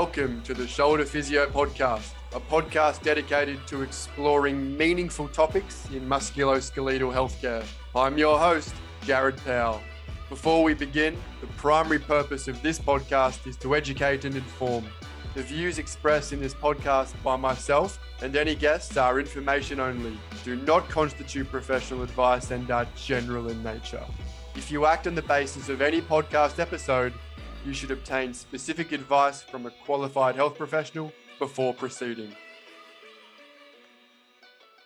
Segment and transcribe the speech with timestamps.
[0.00, 7.12] welcome to the Shoulder Physio Podcast, a podcast dedicated to exploring meaningful topics in musculoskeletal
[7.12, 7.62] healthcare.
[7.94, 9.82] I'm your host, Jared Powell.
[10.30, 14.86] Before we begin, the primary purpose of this podcast is to educate and inform.
[15.34, 20.56] The views expressed in this podcast by myself and any guests are information only, do
[20.56, 24.06] not constitute professional advice, and are general in nature.
[24.56, 27.12] If you act on the basis of any podcast episode,
[27.64, 32.34] you should obtain specific advice from a qualified health professional before proceeding.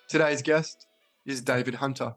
[0.09, 0.87] Today's guest
[1.25, 2.15] is David Hunter.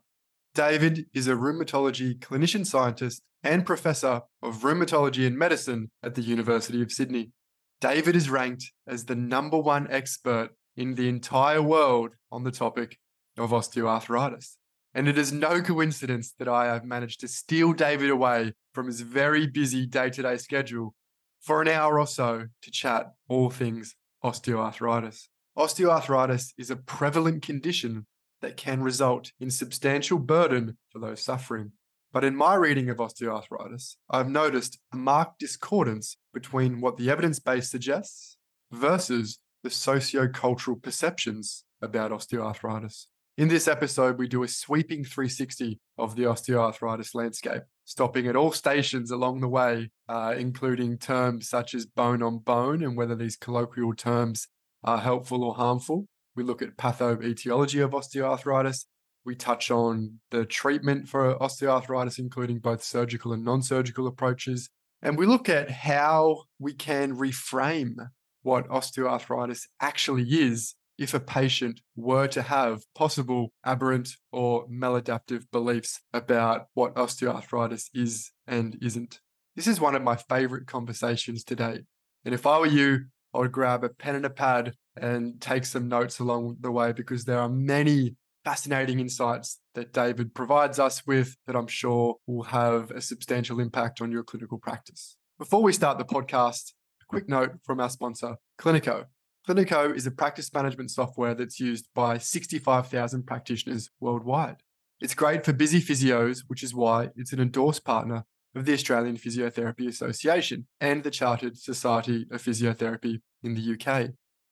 [0.53, 6.81] David is a rheumatology clinician scientist and professor of rheumatology and medicine at the University
[6.81, 7.31] of Sydney.
[7.79, 12.97] David is ranked as the number one expert in the entire world on the topic
[13.37, 14.57] of osteoarthritis.
[14.97, 19.01] And it is no coincidence that I have managed to steal David away from his
[19.01, 20.95] very busy day to day schedule
[21.39, 25.27] for an hour or so to chat all things osteoarthritis.
[25.55, 28.07] Osteoarthritis is a prevalent condition
[28.41, 31.73] that can result in substantial burden for those suffering.
[32.11, 37.37] But in my reading of osteoarthritis, I've noticed a marked discordance between what the evidence
[37.37, 38.37] base suggests
[38.71, 43.05] versus the socio-cultural perceptions about osteoarthritis.
[43.37, 48.51] In this episode, we do a sweeping 360 of the osteoarthritis landscape, stopping at all
[48.51, 53.35] stations along the way, uh, including terms such as bone on bone and whether these
[53.35, 54.47] colloquial terms
[54.83, 56.07] are helpful or harmful.
[56.35, 58.85] We look at pathoetiology of osteoarthritis.
[59.23, 64.71] We touch on the treatment for osteoarthritis, including both surgical and non surgical approaches.
[65.03, 67.97] And we look at how we can reframe
[68.41, 76.01] what osteoarthritis actually is if a patient were to have possible aberrant or maladaptive beliefs
[76.13, 79.19] about what osteoarthritis is and isn't.
[79.55, 81.79] This is one of my favorite conversations today.
[82.25, 85.65] And if I were you, I would grab a pen and a pad and take
[85.65, 91.05] some notes along the way because there are many fascinating insights that David provides us
[91.05, 95.17] with that I'm sure will have a substantial impact on your clinical practice.
[95.37, 96.71] Before we start the podcast,
[97.01, 99.05] a quick note from our sponsor, Cliniko.
[99.47, 104.57] Cliniko is a practice management software that's used by 65,000 practitioners worldwide.
[104.99, 108.25] It's great for busy physios, which is why it's an endorsed partner
[108.55, 114.09] of the Australian Physiotherapy Association and the Chartered Society of Physiotherapy in the UK.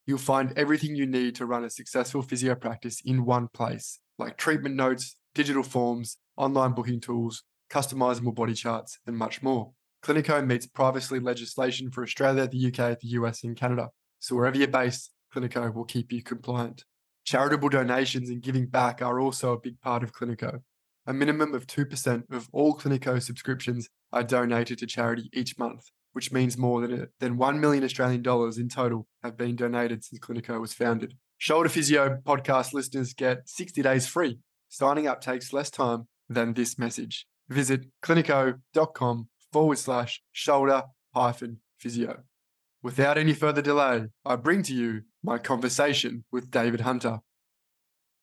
[0.07, 4.37] You'll find everything you need to run a successful physio practice in one place, like
[4.37, 9.73] treatment notes, digital forms, online booking tools, customizable body charts, and much more.
[10.05, 13.89] Cliniko meets privacy legislation for Australia, the UK, the US, and Canada.
[14.19, 16.85] So wherever you're based, Cliniko will keep you compliant.
[17.25, 20.61] Charitable donations and giving back are also a big part of Cliniko.
[21.07, 26.31] A minimum of 2% of all Cliniko subscriptions are donated to charity each month, which
[26.31, 30.59] means more than, than 1 million Australian dollars in total have been donated since Cliniko
[30.59, 31.15] was founded.
[31.37, 34.39] Shoulder Physio podcast listeners get 60 days free.
[34.69, 37.27] Signing up takes less time than this message.
[37.49, 40.83] Visit cliniko.com forward slash shoulder
[41.13, 42.23] hyphen physio.
[42.85, 47.17] Without any further delay, I bring to you my conversation with David Hunter.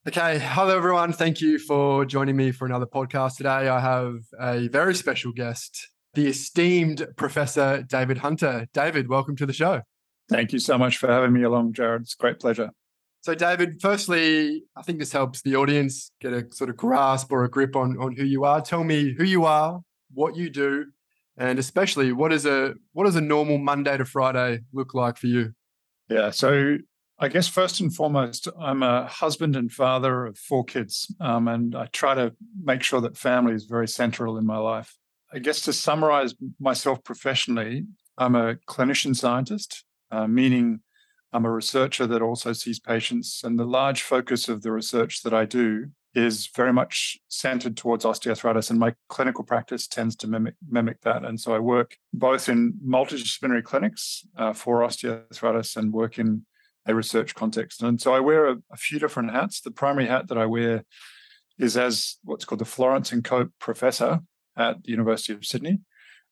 [0.06, 1.12] Okay, hello everyone.
[1.12, 3.68] Thank you for joining me for another podcast today.
[3.68, 8.68] I have a very special guest, the esteemed Professor David Hunter.
[8.72, 9.80] David, welcome to the show.
[10.28, 12.02] Thank you so much for having me along, Jared.
[12.02, 12.70] It's a great pleasure.
[13.22, 17.42] So, David, firstly, I think this helps the audience get a sort of grasp or
[17.42, 18.60] a grip on, on who you are.
[18.60, 19.80] Tell me who you are,
[20.14, 20.84] what you do,
[21.36, 25.26] and especially what is a what does a normal Monday to Friday look like for
[25.26, 25.52] you?
[26.08, 26.78] Yeah, so
[27.18, 31.74] I guess first and foremost, I'm a husband and father of four kids, um, and
[31.74, 34.96] I try to make sure that family is very central in my life.
[35.32, 37.86] I guess to summarize myself professionally,
[38.18, 40.80] I'm a clinician scientist, uh, meaning
[41.32, 45.32] I'm a researcher that also sees patients, and the large focus of the research that
[45.32, 50.54] I do is very much centered towards osteoarthritis, and my clinical practice tends to mimic,
[50.68, 51.24] mimic that.
[51.24, 56.44] And so I work both in multidisciplinary clinics uh, for osteoarthritis and work in
[56.86, 57.82] a research context.
[57.82, 59.60] And so I wear a, a, few different hats.
[59.60, 60.84] The primary hat that I wear
[61.58, 64.20] is as what's called the Florance and Cope Professor
[64.56, 65.80] at the University of Sydney.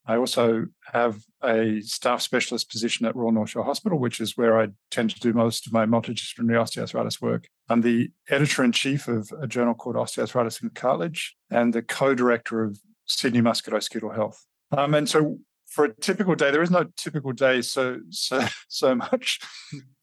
[0.06, 4.60] I also have a staff specialist position at Royal North Shore Hospital, which is where
[4.60, 7.48] I tend to do most of my multidisciplinary osteoarthritis work.
[7.70, 12.16] I'm the editor in chief of a journal called Osteoarthritis and Cartilage and the co
[12.16, 14.44] director of Sydney Musculoskeletal Health.
[14.76, 15.38] Um, and so
[15.68, 19.38] for a typical day, there is no typical day so so so much,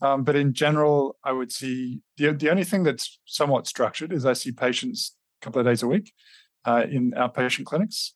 [0.02, 4.26] um, but in general, I would see the the only thing that's somewhat structured is
[4.26, 6.14] I see patients a couple of days a week
[6.64, 8.14] uh, in outpatient clinics,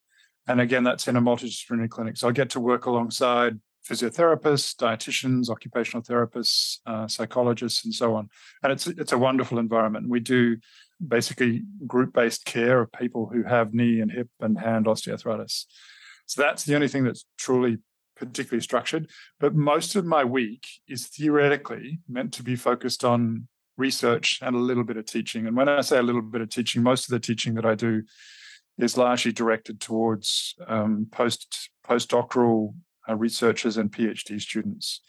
[0.47, 2.15] and again, that's in a multidisciplinary clinic.
[2.15, 8.29] So I get to work alongside physiotherapists, dietitians, occupational therapists, uh, psychologists, and so on.
[8.63, 10.09] And it's it's a wonderful environment.
[10.09, 10.57] We do
[11.05, 15.65] basically group based care of people who have knee and hip and hand osteoarthritis.
[16.27, 17.77] So that's the only thing that's truly
[18.15, 19.09] particularly structured.
[19.39, 24.59] But most of my week is theoretically meant to be focused on research and a
[24.59, 25.47] little bit of teaching.
[25.47, 27.73] And when I say a little bit of teaching, most of the teaching that I
[27.73, 28.03] do
[28.77, 32.75] is largely directed towards um, post postdoctoral
[33.07, 35.01] uh, researchers and PhD students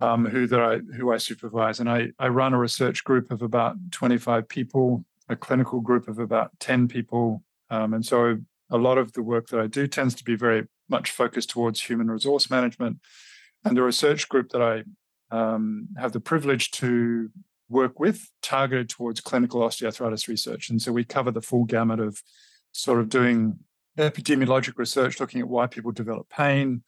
[0.00, 3.42] um, who that I who I supervise, and I I run a research group of
[3.42, 8.38] about 25 people, a clinical group of about 10 people, um, and so
[8.70, 11.80] a lot of the work that I do tends to be very much focused towards
[11.80, 12.98] human resource management,
[13.64, 14.84] and the research group that I
[15.34, 17.30] um, have the privilege to
[17.68, 22.22] work with targeted towards clinical osteoarthritis research, and so we cover the full gamut of
[22.72, 23.58] sort of doing
[23.98, 26.82] epidemiologic research, looking at why people develop pain,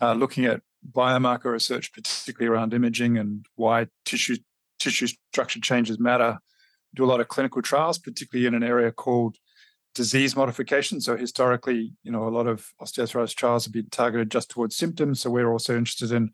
[0.00, 0.60] uh, looking at
[0.92, 4.36] biomarker research, particularly around imaging and why tissue
[4.78, 6.38] tissue structure changes matter.
[6.94, 9.36] Do a lot of clinical trials, particularly in an area called
[9.94, 11.00] disease modification.
[11.00, 15.20] So historically, you know, a lot of osteoarthritis trials have been targeted just towards symptoms.
[15.20, 16.30] So we're also interested in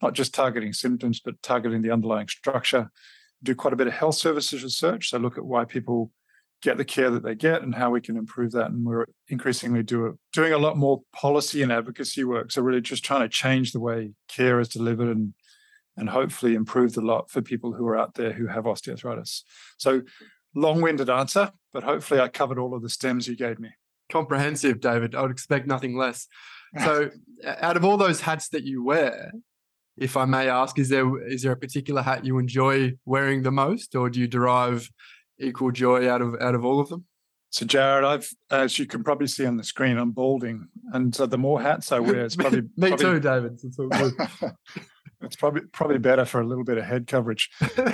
[0.00, 2.90] not just targeting symptoms, but targeting the underlying structure.
[3.42, 5.10] Do quite a bit of health services research.
[5.10, 6.10] So look at why people
[6.62, 8.70] get the care that they get and how we can improve that.
[8.70, 12.52] And we're increasingly do it, doing a lot more policy and advocacy work.
[12.52, 15.34] So really just trying to change the way care is delivered and
[15.96, 19.42] and hopefully improve the lot for people who are out there who have osteoarthritis.
[19.76, 20.02] So
[20.54, 23.70] long-winded answer, but hopefully I covered all of the stems you gave me.
[24.10, 25.14] Comprehensive, David.
[25.14, 26.26] I would expect nothing less.
[26.84, 27.10] So
[27.44, 29.32] out of all those hats that you wear,
[29.98, 33.50] if I may ask, is there is there a particular hat you enjoy wearing the
[33.50, 34.88] most, or do you derive
[35.40, 37.06] equal joy out of out of all of them?
[37.50, 41.26] So, Jared, I've as you can probably see on the screen, I'm balding, and so
[41.26, 43.60] the more hats I wear, it's probably me probably, too, David.
[43.62, 43.76] It's,
[45.20, 47.50] it's probably probably better for a little bit of head coverage.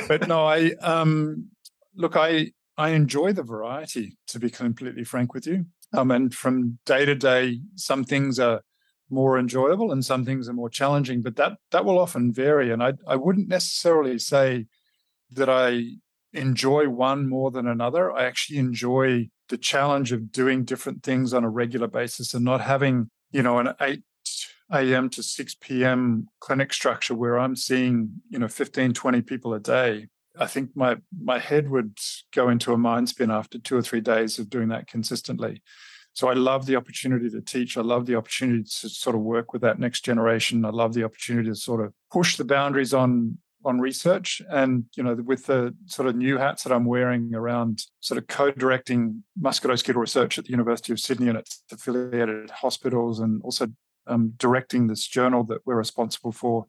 [0.09, 1.49] But no, I um
[1.95, 4.19] look, I I enjoy the variety.
[4.29, 8.61] To be completely frank with you, um, and from day to day, some things are
[9.09, 12.71] more enjoyable and some things are more challenging, but that that will often vary.
[12.71, 14.67] And I I wouldn't necessarily say
[15.31, 15.97] that I
[16.37, 18.13] enjoy one more than another.
[18.13, 22.61] I actually enjoy the challenge of doing different things on a regular basis and not
[22.61, 24.03] having, you know, an 8
[24.73, 25.09] a.m.
[25.11, 26.29] to 6 p.m.
[26.41, 30.09] clinic structure where I'm seeing, you know, 15, 20 people a day.
[30.39, 31.99] I think my my head would
[32.35, 35.63] go into a mind spin after two or three days of doing that consistently.
[36.13, 37.77] So I love the opportunity to teach.
[37.77, 40.65] I love the opportunity to sort of work with that next generation.
[40.65, 45.03] I love the opportunity to sort of push the boundaries on on research and you
[45.03, 49.97] know with the sort of new hats that i'm wearing around sort of co-directing musculoskeletal
[49.97, 53.67] research at the university of sydney and its affiliated hospitals and also
[54.07, 56.67] um, directing this journal that we're responsible for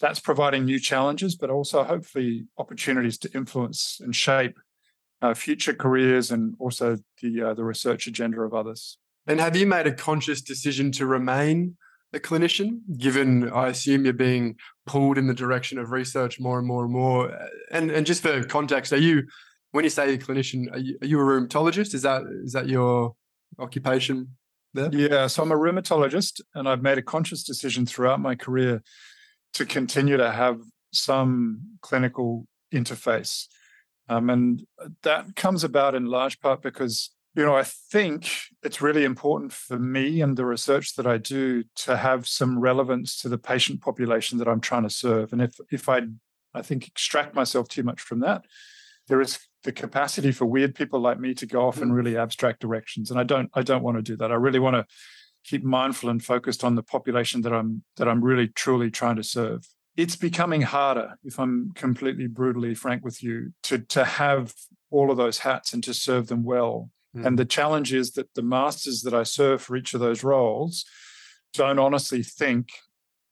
[0.00, 4.58] that's providing new challenges but also hopefully opportunities to influence and shape
[5.22, 8.98] uh, future careers and also the uh, the research agenda of others.
[9.26, 11.76] And have you made a conscious decision to remain
[12.12, 16.66] a clinician, given I assume you're being pulled in the direction of research more and
[16.66, 17.32] more and more.
[17.70, 19.24] And and just for context, are you
[19.72, 21.94] when you say a clinician, are you, are you a rheumatologist?
[21.94, 23.14] Is that is that your
[23.58, 24.36] occupation
[24.74, 24.90] there?
[24.92, 28.82] Yeah, so I'm a rheumatologist, and I've made a conscious decision throughout my career
[29.54, 30.60] to continue to have
[30.92, 33.46] some clinical interface.
[34.08, 34.66] Um, and
[35.04, 38.30] that comes about in large part because you know, I think
[38.62, 43.16] it's really important for me and the research that I do to have some relevance
[43.22, 45.32] to the patient population that I'm trying to serve.
[45.32, 46.02] And if if I
[46.54, 48.44] I think extract myself too much from that,
[49.06, 51.94] there is the capacity for weird people like me to go off in mm.
[51.94, 53.10] really abstract directions.
[53.10, 54.32] And I don't I don't want to do that.
[54.32, 54.86] I really want to
[55.44, 59.22] keep mindful and focused on the population that I'm that I'm really truly trying to
[59.22, 59.68] serve.
[59.96, 64.52] It's becoming harder, if I'm completely brutally frank with you, to to have
[64.90, 67.26] all of those hats and to serve them well Mm.
[67.26, 70.84] And the challenge is that the masters that I serve for each of those roles
[71.52, 72.70] don't honestly think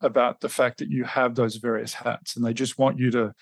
[0.01, 3.33] about the fact that you have those various hats and they just want you to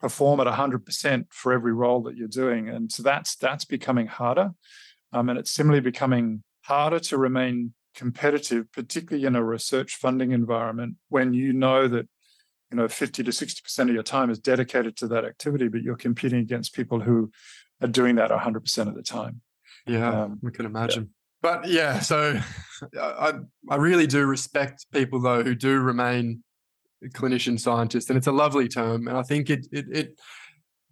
[0.00, 4.50] perform at 100% for every role that you're doing and so that's that's becoming harder
[5.12, 10.96] um, and it's similarly becoming harder to remain competitive particularly in a research funding environment
[11.08, 12.06] when you know that
[12.70, 15.96] you know 50 to 60% of your time is dedicated to that activity but you're
[15.96, 17.30] competing against people who
[17.80, 19.40] are doing that 100% of the time
[19.86, 21.04] yeah, um, we can imagine.
[21.04, 21.10] Yeah.
[21.42, 22.40] But yeah, so
[23.00, 23.32] I
[23.68, 26.42] I really do respect people though who do remain
[27.14, 30.20] clinician scientists, and it's a lovely term, and I think it it it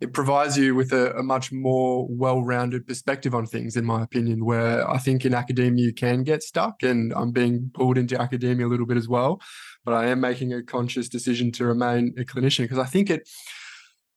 [0.00, 4.44] it provides you with a, a much more well-rounded perspective on things, in my opinion.
[4.44, 8.66] Where I think in academia you can get stuck, and I'm being pulled into academia
[8.66, 9.40] a little bit as well.
[9.84, 13.28] But I am making a conscious decision to remain a clinician because I think it.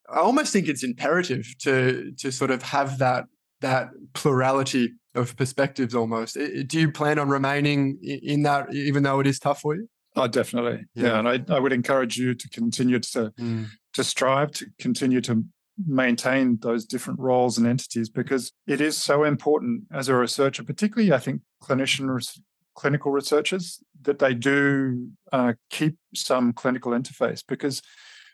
[0.10, 3.26] I almost think it's imperative to to sort of have that
[3.62, 6.36] that plurality of perspectives almost.
[6.36, 9.90] Do you plan on remaining in that, even though it is tough for you?
[10.16, 10.86] Oh, definitely.
[10.96, 11.04] Yeah.
[11.04, 11.20] yeah.
[11.20, 13.68] And I, I would encourage you to continue to mm.
[13.94, 15.44] to strive to continue to
[15.86, 21.14] maintain those different roles and entities because it is so important as a researcher, particularly
[21.14, 22.40] I think clinician
[22.76, 27.82] clinical researchers, that they do uh, keep some clinical interface because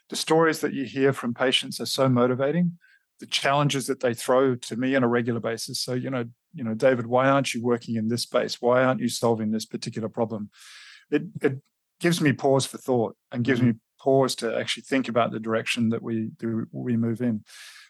[0.09, 2.77] the stories that you hear from patients are so motivating
[3.19, 5.81] the challenges that they throw to me on a regular basis.
[5.81, 8.61] So, you know, you know, David, why aren't you working in this space?
[8.61, 10.49] Why aren't you solving this particular problem?
[11.09, 11.61] It it
[11.99, 13.69] gives me pause for thought and gives mm-hmm.
[13.69, 17.43] me pause to actually think about the direction that we do we move in.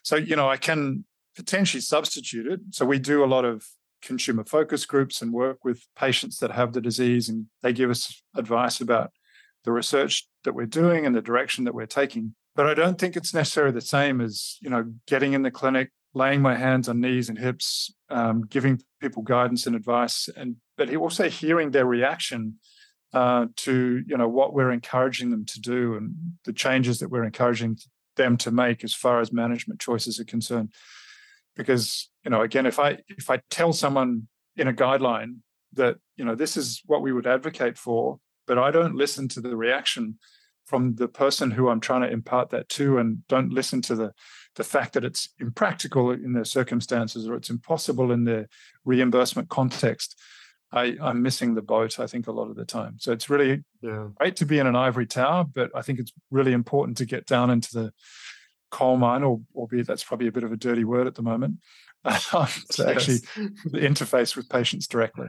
[0.03, 2.59] So, you know, I can potentially substitute it.
[2.71, 3.65] So we do a lot of
[4.01, 8.21] consumer focus groups and work with patients that have the disease and they give us
[8.35, 9.11] advice about
[9.63, 13.15] the research that we're doing and the direction that we're taking but I don't think
[13.15, 17.01] it's necessarily the same as you know getting in the clinic, laying my hands on
[17.01, 22.55] knees and hips, um, giving people guidance and advice, and but also hearing their reaction
[23.13, 26.13] uh, to you know what we're encouraging them to do and
[26.45, 27.77] the changes that we're encouraging
[28.15, 30.71] them to make as far as management choices are concerned.
[31.55, 35.37] Because you know, again, if I if I tell someone in a guideline
[35.73, 39.41] that you know this is what we would advocate for, but I don't listen to
[39.41, 40.19] the reaction
[40.65, 44.13] from the person who I'm trying to impart that to and don't listen to the
[44.55, 48.47] the fact that it's impractical in their circumstances or it's impossible in their
[48.85, 50.19] reimbursement context.
[50.71, 52.97] I, I'm missing the boat, I think, a lot of the time.
[52.99, 54.07] So it's really yeah.
[54.15, 57.25] great to be in an ivory tower, but I think it's really important to get
[57.25, 57.93] down into the
[58.71, 61.59] coal mine, or albeit that's probably a bit of a dirty word at the moment,
[62.05, 62.79] to yes.
[62.79, 63.19] actually
[63.73, 65.27] interface with patients directly.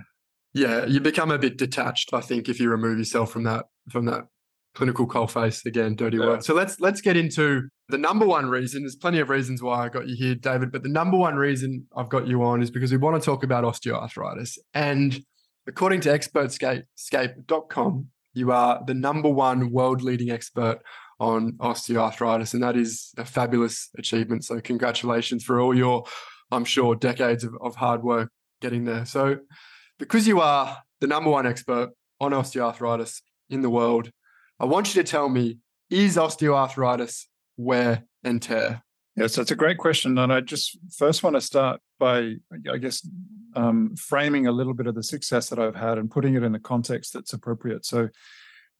[0.54, 4.06] Yeah, you become a bit detached, I think, if you remove yourself from that from
[4.06, 4.28] that
[4.74, 6.26] clinical coalface again, dirty yeah.
[6.26, 6.44] word.
[6.44, 8.82] So let's let's get into the number one reason.
[8.82, 11.86] There's plenty of reasons why I got you here, David, but the number one reason
[11.96, 14.58] I've got you on is because we want to talk about osteoarthritis.
[14.72, 15.20] And
[15.66, 20.80] according to expertscape.com, you are the number one world leading expert
[21.20, 24.44] on osteoarthritis, and that is a fabulous achievement.
[24.44, 26.04] So congratulations for all your,
[26.50, 29.04] I'm sure, decades of, of hard work getting there.
[29.04, 29.38] So
[29.98, 31.90] because you are the number one expert
[32.20, 34.10] on osteoarthritis in the world,
[34.60, 35.58] I want you to tell me
[35.90, 37.24] is osteoarthritis
[37.56, 38.82] wear and tear?
[39.16, 40.18] Yes, it's a great question.
[40.18, 42.34] And I just first want to start by,
[42.70, 43.06] I guess,
[43.54, 46.52] um, framing a little bit of the success that I've had and putting it in
[46.52, 47.86] the context that's appropriate.
[47.86, 48.08] So,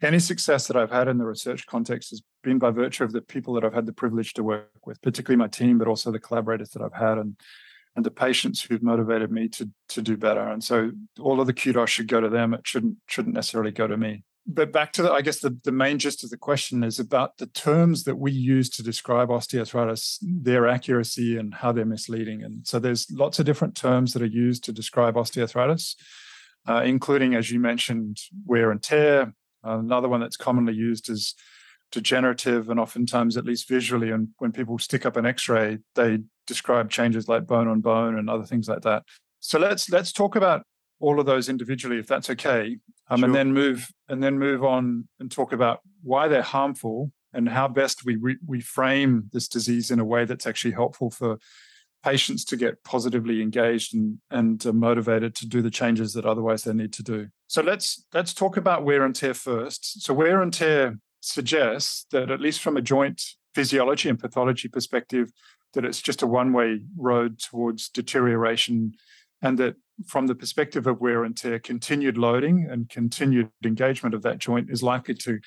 [0.02, 3.22] any success that I've had in the research context has been by virtue of the
[3.22, 6.18] people that I've had the privilege to work with, particularly my team, but also the
[6.18, 7.36] collaborators that I've had and
[7.96, 10.40] and the patients who've motivated me to to do better.
[10.40, 10.90] And so
[11.20, 12.54] all of the kudos should go to them.
[12.54, 15.72] It shouldn't shouldn't necessarily go to me but back to the, I guess the, the
[15.72, 20.18] main gist of the question is about the terms that we use to describe osteoarthritis,
[20.20, 22.42] their accuracy and how they're misleading.
[22.42, 25.94] And so there's lots of different terms that are used to describe osteoarthritis,
[26.68, 29.32] uh, including, as you mentioned, wear and tear.
[29.62, 31.34] Another one that's commonly used is
[31.90, 36.90] degenerative, and oftentimes, at least visually, and when people stick up an X-ray, they describe
[36.90, 39.04] changes like bone on bone and other things like that.
[39.40, 40.66] So let's let's talk about
[41.00, 43.26] all of those individually, if that's okay, um, sure.
[43.26, 47.68] and then move and then move on and talk about why they're harmful and how
[47.68, 51.38] best we re- we frame this disease in a way that's actually helpful for
[52.02, 56.64] patients to get positively engaged and and uh, motivated to do the changes that otherwise
[56.64, 57.28] they need to do.
[57.46, 60.02] So let's let's talk about wear and tear first.
[60.02, 63.22] So wear and tear suggests that at least from a joint
[63.54, 65.30] physiology and pathology perspective,
[65.72, 68.92] that it's just a one-way road towards deterioration
[69.40, 74.22] and that from the perspective of wear and tear, continued loading and continued engagement of
[74.22, 75.38] that joint is likely to,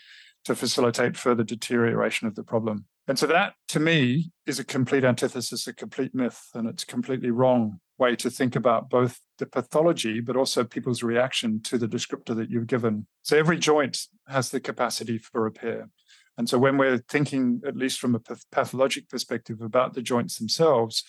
[0.45, 2.85] to facilitate further deterioration of the problem.
[3.07, 7.31] And so that, to me, is a complete antithesis, a complete myth, and it's completely
[7.31, 12.35] wrong way to think about both the pathology, but also people's reaction to the descriptor
[12.35, 13.07] that you've given.
[13.23, 15.89] So every joint has the capacity for repair.
[16.37, 21.03] And so when we're thinking, at least from a pathologic perspective, about the joints themselves,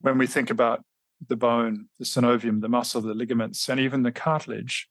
[0.00, 0.82] when we think about
[1.26, 4.88] the bone, the synovium, the muscle, the ligaments, and even the cartilage,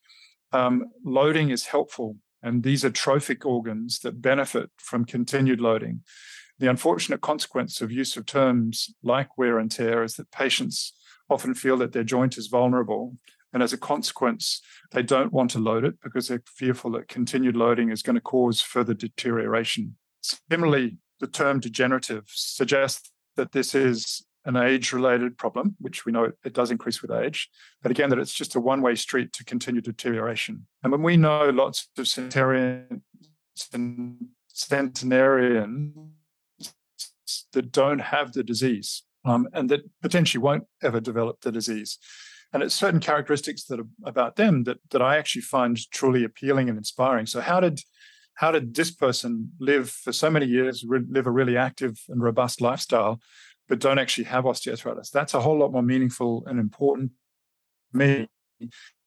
[0.51, 2.17] um, loading is helpful.
[2.43, 6.03] And these are trophic organs that benefit from continued loading.
[6.59, 10.93] The unfortunate consequence of use of terms like wear and tear is that patients
[11.29, 13.17] often feel that their joint is vulnerable.
[13.53, 17.55] And as a consequence, they don't want to load it because they're fearful that continued
[17.55, 19.97] loading is going to cause further deterioration.
[20.21, 26.31] Similarly, the term degenerative suggests that this is an age related problem, which we know
[26.43, 27.49] it, does increase with age,
[27.81, 30.65] but again, that it's just a one way street to continued deterioration.
[30.81, 33.03] And when we know lots of centenarian,
[34.47, 35.91] centenarians
[37.51, 41.97] that don't have the disease um, and that potentially won't ever develop the disease.
[42.53, 46.69] And it's certain characteristics that are about them that, that I actually find truly appealing
[46.69, 47.25] and inspiring.
[47.25, 47.81] So, how did
[48.35, 52.21] how did this person live for so many years, re- live a really active and
[52.21, 53.19] robust lifestyle,
[53.67, 55.11] but don't actually have osteoarthritis?
[55.11, 57.11] That's a whole lot more meaningful and important
[57.93, 58.27] me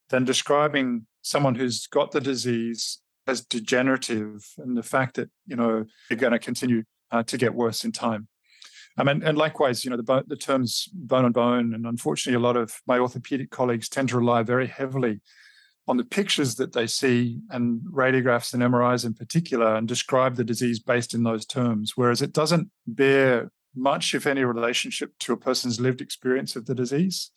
[0.08, 5.84] than describing someone who's got the disease as degenerative and the fact that you know
[6.08, 8.28] they're going to continue uh, to get worse in time.
[8.98, 12.44] Um, and, and likewise, you know, the, the terms bone on bone, and unfortunately, a
[12.44, 15.20] lot of my orthopedic colleagues tend to rely very heavily
[15.88, 20.44] on the pictures that they see and radiographs and MRIs in particular and describe the
[20.44, 25.36] disease based in those terms, whereas it doesn't bear much, if any, relationship to a
[25.36, 27.30] person's lived experience of the disease.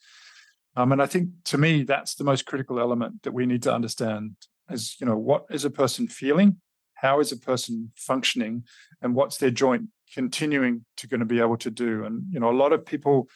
[0.75, 3.73] Um, and I think to me, that's the most critical element that we need to
[3.73, 4.35] understand
[4.69, 6.57] is, you know, what is a person feeling?
[6.95, 8.63] How is a person functioning?
[9.01, 12.05] And what's their joint continuing to going to be able to do?
[12.05, 13.27] And, you know, a lot of people,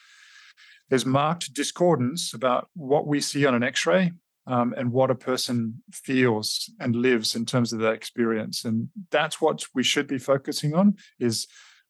[0.90, 4.14] there's marked discordance about what we see on an x-ray
[4.48, 8.64] um, and what a person feels and lives in terms of that experience.
[8.64, 11.48] And that's what we should be focusing on is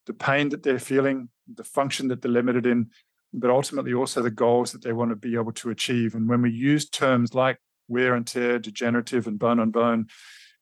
[0.08, 2.90] the pain that they're feeling, the function that they're limited in,
[3.34, 6.16] but ultimately also the goals that they want to be able to achieve.
[6.16, 10.08] And when we use terms like wear and tear, degenerative, and bone on bone,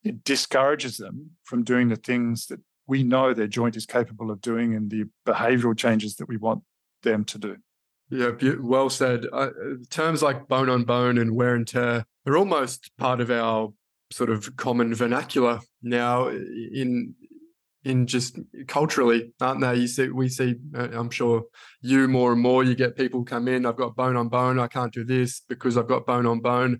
[0.04, 4.42] it discourages them from doing the things that we know their joint is capable of
[4.42, 6.64] doing and the behavioral changes that we want
[7.04, 7.58] them to do.
[8.10, 9.26] Yeah, well said.
[9.32, 9.50] Uh,
[9.90, 13.74] terms like bone on bone and wear and tear are almost part of our
[14.12, 17.16] sort of common vernacular now in
[17.86, 18.38] in just
[18.68, 19.76] culturally, aren't they?
[19.76, 20.56] You see, we see.
[20.76, 21.44] Uh, I'm sure
[21.82, 22.64] you more and more.
[22.64, 23.66] You get people come in.
[23.66, 24.60] I've got bone on bone.
[24.60, 26.80] I can't do this because I've got bone on bone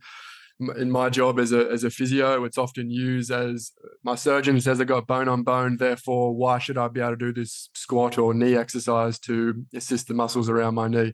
[0.78, 3.72] in my job as a as a physio, it's often used as
[4.04, 5.78] my surgeon says I've got bone on bone.
[5.78, 10.08] Therefore, why should I be able to do this squat or knee exercise to assist
[10.08, 11.14] the muscles around my knee?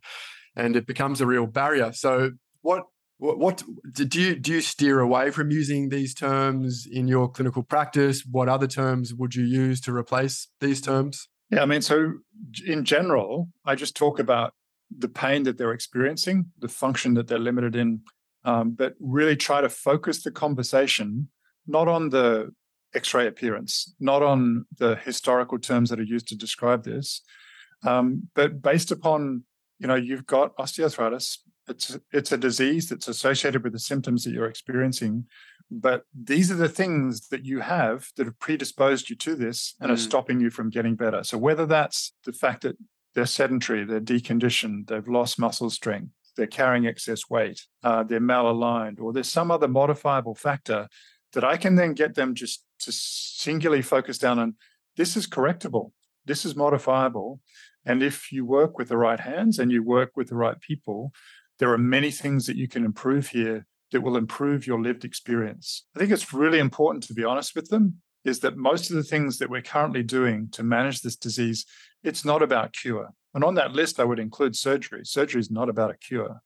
[0.56, 1.91] And it becomes a real barrier.
[1.93, 2.84] So, what
[3.21, 7.62] what, what do you do you steer away from using these terms in your clinical
[7.62, 8.25] practice?
[8.25, 11.27] What other terms would you use to replace these terms?
[11.51, 12.13] Yeah, I mean, so
[12.65, 14.53] in general, I just talk about
[14.89, 18.01] the pain that they're experiencing, the function that they're limited in,
[18.43, 21.29] um, but really try to focus the conversation
[21.67, 22.49] not on the
[22.95, 27.21] X-ray appearance, not on the historical terms that are used to describe this,
[27.86, 29.43] um, but based upon
[29.77, 31.38] you know you've got osteoarthritis.
[31.71, 35.25] It's it's a disease that's associated with the symptoms that you're experiencing,
[35.71, 39.89] but these are the things that you have that have predisposed you to this and
[39.89, 39.93] mm.
[39.93, 41.23] are stopping you from getting better.
[41.23, 42.77] So whether that's the fact that
[43.15, 48.99] they're sedentary, they're deconditioned, they've lost muscle strength, they're carrying excess weight, uh, they're malaligned,
[48.99, 50.88] or there's some other modifiable factor
[51.34, 54.55] that I can then get them just to singularly focus down on
[54.97, 55.91] this is correctable,
[56.25, 57.39] this is modifiable.
[57.86, 61.12] And if you work with the right hands and you work with the right people,
[61.62, 65.86] there are many things that you can improve here that will improve your lived experience.
[65.95, 69.04] I think it's really important to be honest with them is that most of the
[69.04, 71.67] things that we're currently doing to manage this disease,
[72.04, 73.10] it's not about cure.
[73.36, 75.02] And on that list, I would include surgery.
[75.04, 76.41] Surgery is not about a cure.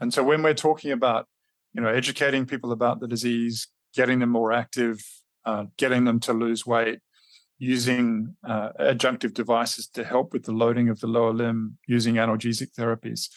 [0.00, 1.28] And so when we're talking about,
[1.72, 5.00] you know, educating people about the disease, getting them more active,
[5.44, 6.98] uh, getting them to lose weight,
[7.58, 12.72] using uh, adjunctive devices to help with the loading of the lower limb, using analgesic
[12.76, 13.28] therapies.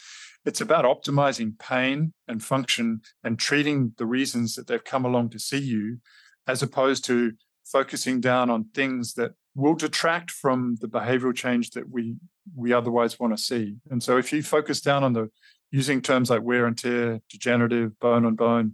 [0.45, 5.39] It's about optimizing pain and function and treating the reasons that they've come along to
[5.39, 5.99] see you,
[6.47, 7.34] as opposed to
[7.65, 12.15] focusing down on things that will detract from the behavioral change that we
[12.56, 13.77] we otherwise want to see.
[13.89, 15.29] And so if you focus down on the
[15.71, 18.73] using terms like wear and tear, degenerative, bone on bone,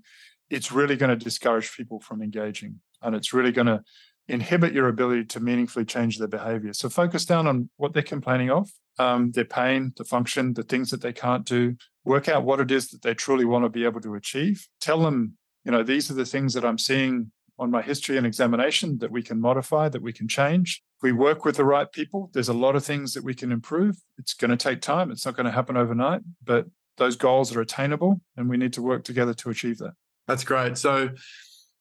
[0.49, 2.79] it's really going to discourage people from engaging.
[3.01, 3.83] And it's really going to
[4.29, 6.73] inhibit your ability to meaningfully change their behavior.
[6.73, 10.91] So focus down on what they're complaining of, um, their pain, the function, the things
[10.91, 11.75] that they can't do.
[12.05, 14.67] Work out what it is that they truly want to be able to achieve.
[14.79, 18.25] Tell them, you know, these are the things that I'm seeing on my history and
[18.25, 20.81] examination that we can modify, that we can change.
[21.01, 23.97] We work with the right people, there's a lot of things that we can improve.
[24.17, 25.11] It's going to take time.
[25.11, 28.81] It's not going to happen overnight, but those goals are attainable and we need to
[28.81, 29.93] work together to achieve that.
[30.27, 30.77] That's great.
[30.77, 31.09] So,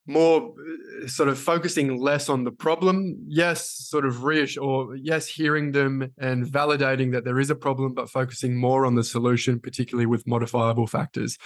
[0.09, 0.55] more
[1.03, 3.17] uh, sort of focusing less on the problem.
[3.29, 7.95] Yes, sort of reassure, or yes, hearing them and validating that there is a problem,
[7.95, 11.39] but focusing more on the solution, particularly with modifiable factors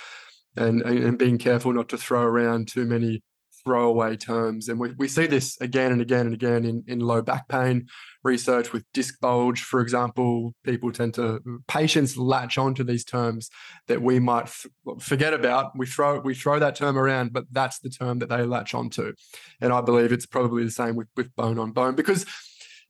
[0.57, 3.23] and, and being careful not to throw around too many
[3.65, 4.69] throwaway terms.
[4.69, 7.87] And we, we see this again and again and again in, in low back pain
[8.25, 10.55] research with disc bulge, for example.
[10.65, 13.51] People tend to, mm, patients latch onto these terms
[13.89, 14.67] that we might f-
[15.01, 15.73] forget about.
[15.77, 19.13] We throw, we throw that term around, but that's the term that they latch onto.
[19.61, 22.27] And I believe it's probably the same with, with bone on bone because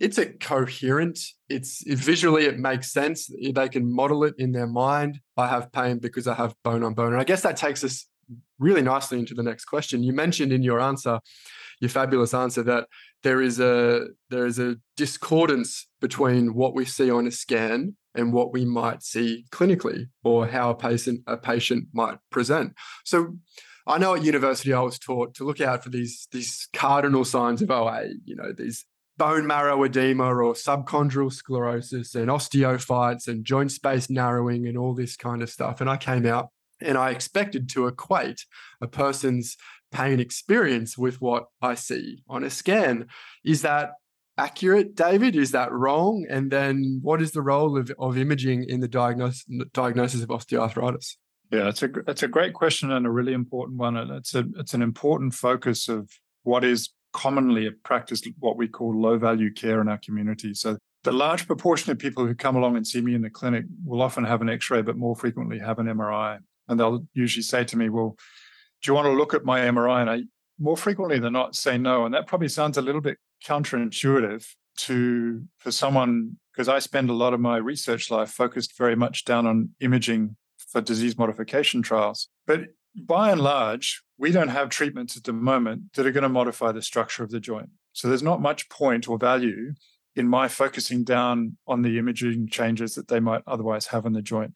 [0.00, 4.66] it's a coherent it's it, visually it makes sense they can model it in their
[4.66, 7.85] mind i have pain because i have bone on bone and i guess that takes
[7.85, 8.06] us
[8.58, 10.02] really nicely into the next question.
[10.02, 11.20] You mentioned in your answer,
[11.80, 12.88] your fabulous answer, that
[13.22, 18.32] there is a there is a discordance between what we see on a scan and
[18.32, 22.74] what we might see clinically, or how a patient a patient might present.
[23.04, 23.36] So
[23.86, 27.62] I know at university I was taught to look out for these these cardinal signs
[27.62, 28.84] of OA, you know, these
[29.18, 35.16] bone marrow edema or subchondral sclerosis and osteophytes and joint space narrowing and all this
[35.16, 35.80] kind of stuff.
[35.80, 36.48] And I came out
[36.82, 38.44] and I expected to equate
[38.80, 39.56] a person's
[39.92, 43.06] pain experience with what I see on a scan.
[43.44, 43.92] Is that
[44.38, 45.36] accurate, David?
[45.36, 46.26] Is that wrong?
[46.28, 51.16] And then what is the role of, of imaging in the diagnosis, diagnosis of osteoarthritis?
[51.50, 53.96] Yeah, it's a it's a great question and a really important one.
[53.96, 56.10] And it's a it's an important focus of
[56.44, 60.54] what is commonly a practiced, what we call low value care in our community.
[60.54, 63.66] So the large proportion of people who come along and see me in the clinic
[63.84, 66.38] will often have an X-ray, but more frequently have an MRI
[66.68, 68.16] and they'll usually say to me, "Well,
[68.83, 70.22] do you want to look at my MRI?" And I
[70.59, 74.46] more frequently than not say no, and that probably sounds a little bit counterintuitive
[74.77, 79.25] to for someone because I spend a lot of my research life focused very much
[79.25, 82.29] down on imaging for disease modification trials.
[82.46, 82.61] But
[82.94, 86.72] by and large, we don't have treatments at the moment that are going to modify
[86.72, 87.70] the structure of the joint.
[87.92, 89.75] So there's not much point or value
[90.14, 94.22] in my focusing down on the imaging changes that they might otherwise have in the
[94.22, 94.55] joint.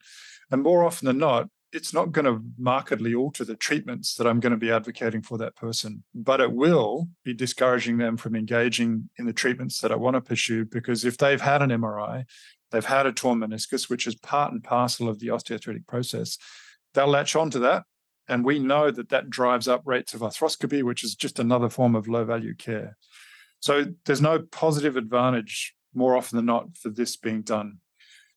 [0.51, 4.39] And more often than not, it's not going to markedly alter the treatments that I'm
[4.39, 9.09] going to be advocating for that person, but it will be discouraging them from engaging
[9.17, 12.25] in the treatments that I want to pursue because if they've had an MRI,
[12.71, 16.37] they've had a torn meniscus, which is part and parcel of the osteoarthritic process,
[16.93, 17.83] they'll latch onto that.
[18.29, 21.95] And we know that that drives up rates of arthroscopy, which is just another form
[21.95, 22.97] of low value care.
[23.59, 27.79] So there's no positive advantage more often than not for this being done.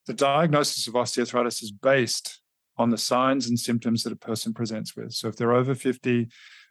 [0.06, 2.40] The diagnosis of osteoarthritis is based
[2.80, 5.12] on the signs and symptoms that a person presents with.
[5.12, 6.28] So if they're over 50,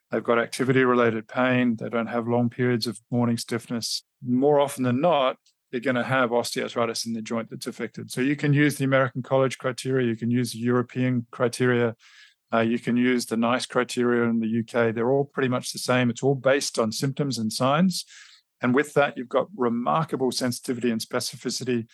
[0.09, 4.83] they've got activity related pain, they don't have long periods of morning stiffness, more often
[4.83, 5.37] than not,
[5.71, 8.09] they're going to have osteoarthritis in the joint that's affected.
[8.09, 11.95] So you can use the American College criteria, you can use the European criteria,
[12.51, 14.95] uh, you can use the NICE criteria in the UK.
[14.95, 16.09] They're all pretty much the same.
[16.09, 18.03] It's all based on symptoms and signs.
[18.61, 21.85] And with that, you've got remarkable sensitivity and specificity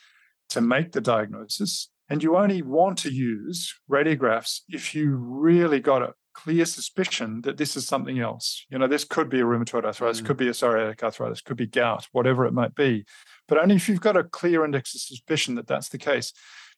[0.47, 1.89] to make the diagnosis.
[2.09, 7.57] And you only want to use radiographs if you really got a clear suspicion that
[7.57, 8.65] this is something else.
[8.69, 10.25] You know, this could be a rheumatoid arthritis, mm.
[10.25, 13.05] could be a psoriatic arthritis, could be gout, whatever it might be.
[13.47, 16.33] But only if you've got a clear index of suspicion that that's the case.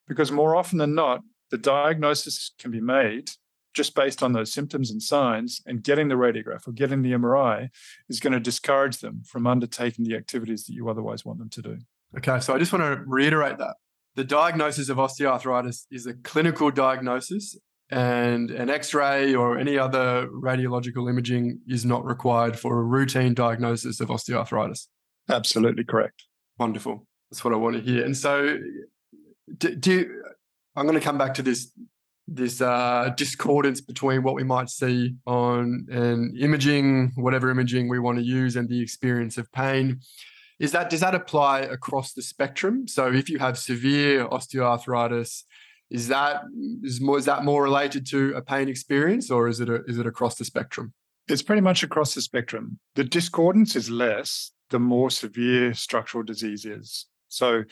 [0.08, 3.32] Because more often than not, the diagnosis can be made
[3.74, 7.70] just based on those symptoms and signs, and getting the radiograph or getting the MRI
[8.10, 11.62] is going to discourage them from undertaking the activities that you otherwise want them to
[11.62, 11.78] do.
[12.18, 13.76] Okay, so I just want to reiterate that
[14.18, 17.56] the diagnosis of osteoarthritis is a clinical diagnosis
[17.92, 24.02] and an x-ray or any other radiological imaging is not required for a routine diagnosis
[24.02, 24.88] of osteoarthritis.
[25.30, 26.24] Absolutely correct.
[26.58, 27.06] Wonderful.
[27.30, 28.04] That's what i want to hear.
[28.04, 28.58] And so
[29.60, 30.24] do, do you,
[30.76, 31.72] i'm going to come back to this
[32.28, 38.18] this uh, discordance between what we might see on an imaging whatever imaging we want
[38.18, 40.02] to use and the experience of pain
[40.60, 42.88] is that does that apply across the spectrum?
[42.88, 45.44] So if you have severe osteoarthritis,
[45.90, 46.44] is that
[46.84, 49.98] is more is that more related to a pain experience or is it a, is
[49.98, 50.94] it across the spectrum?
[51.28, 52.80] It's pretty much across the spectrum.
[52.96, 57.06] The discordance is less the more severe structural disease is.
[57.30, 57.64] So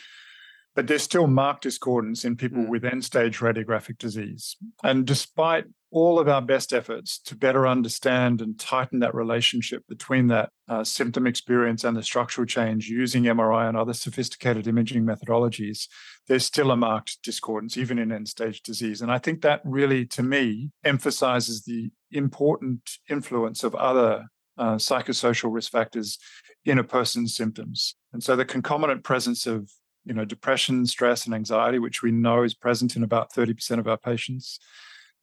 [0.76, 2.70] but there's still marked discordance in people mm.
[2.70, 4.58] with end stage radiographic disease.
[4.84, 10.28] And despite all of our best efforts to better understand and tighten that relationship between
[10.28, 15.88] that uh, symptom experience and the structural change using MRI and other sophisticated imaging methodologies,
[16.28, 19.02] there's still a marked discordance, even in end stage disease.
[19.02, 24.26] And I think that really, to me, emphasizes the important influence of other
[24.58, 26.18] uh, psychosocial risk factors
[26.66, 27.96] in a person's symptoms.
[28.12, 29.70] And so the concomitant presence of
[30.06, 33.88] you know, depression, stress, and anxiety, which we know is present in about 30% of
[33.88, 34.60] our patients.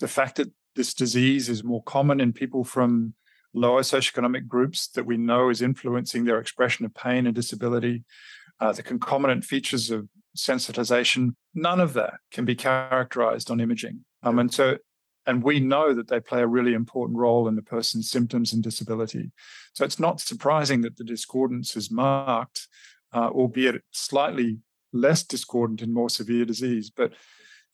[0.01, 3.14] The fact that this disease is more common in people from
[3.55, 8.05] lower socioeconomic groups that we know is influencing their expression of pain and disability,
[8.61, 14.05] uh, the concomitant features of sensitization, none of that can be characterized on imaging.
[14.23, 14.79] Um, and so
[15.27, 18.62] And we know that they play a really important role in the person's symptoms and
[18.62, 19.31] disability.
[19.73, 22.66] So it's not surprising that the discordance is marked,
[23.12, 24.59] uh, albeit slightly
[24.92, 26.90] less discordant in more severe disease.
[26.90, 27.12] But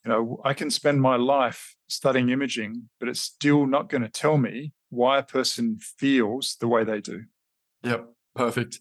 [0.05, 4.09] you know, I can spend my life studying imaging, but it's still not going to
[4.09, 7.25] tell me why a person feels the way they do.
[7.83, 8.81] Yep, perfect.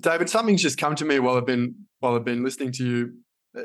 [0.00, 3.12] David, something's just come to me while I've been while I've been listening to you.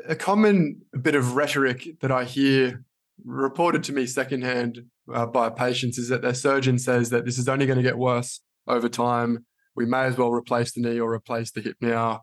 [0.08, 2.84] A common bit of rhetoric that I hear
[3.24, 7.48] reported to me secondhand uh, by patients is that their surgeon says that this is
[7.48, 9.44] only going to get worse over time.
[9.74, 12.22] We may as well replace the knee or replace the hip now.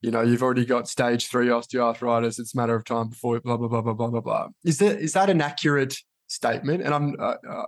[0.00, 2.38] You know, you've already got stage three osteoarthritis.
[2.38, 4.48] It's a matter of time before blah blah blah blah blah blah blah.
[4.64, 5.96] Is that is that an accurate
[6.28, 6.82] statement?
[6.82, 7.66] And I'm uh, uh,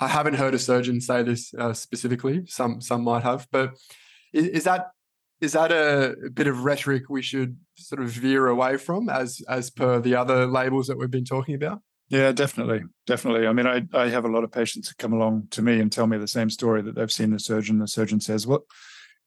[0.00, 2.42] I haven't heard a surgeon say this uh, specifically.
[2.46, 3.74] Some some might have, but
[4.32, 4.88] is, is that
[5.40, 9.70] is that a, bit of rhetoric we should sort of veer away from as as
[9.70, 11.80] per the other labels that we've been talking about?
[12.08, 13.46] Yeah, definitely, definitely.
[13.46, 15.92] I mean, I I have a lot of patients that come along to me and
[15.92, 17.78] tell me the same story that they've seen the surgeon.
[17.78, 18.64] The surgeon says, "Well,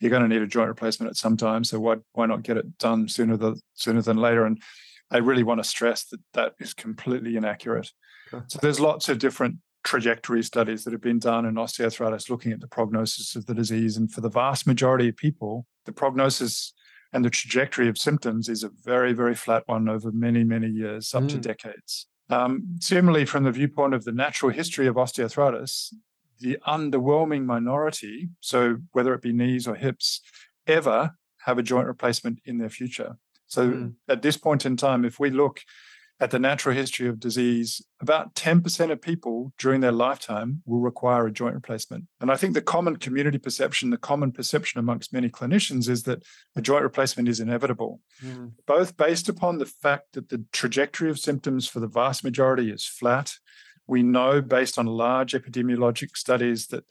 [0.01, 2.57] you're going to need a joint replacement at some time, so why why not get
[2.57, 4.61] it done sooner than sooner than later?" And
[5.11, 7.91] I really want to stress that that is completely inaccurate.
[8.33, 8.43] Okay.
[8.47, 12.61] So there's lots of different trajectory studies that have been done in osteoarthritis looking at
[12.61, 13.97] the prognosis of the disease.
[13.97, 16.73] And for the vast majority of people, the prognosis
[17.13, 21.13] and the trajectory of symptoms is a very, very flat one over many, many years,
[21.13, 21.29] up mm.
[21.29, 22.07] to decades.
[22.29, 25.93] Um, similarly, from the viewpoint of the natural history of osteoarthritis,
[26.41, 30.21] the underwhelming minority, so whether it be knees or hips,
[30.67, 31.11] ever
[31.45, 33.17] have a joint replacement in their future.
[33.47, 33.93] So mm.
[34.07, 35.61] at this point in time, if we look
[36.21, 41.25] at the natural history of disease, about 10% of people during their lifetime will require
[41.25, 42.05] a joint replacement.
[42.21, 46.21] And I think the common community perception, the common perception amongst many clinicians is that
[46.55, 48.51] a joint replacement is inevitable, mm.
[48.67, 52.85] both based upon the fact that the trajectory of symptoms for the vast majority is
[52.85, 53.33] flat.
[53.91, 56.85] We know based on large epidemiologic studies that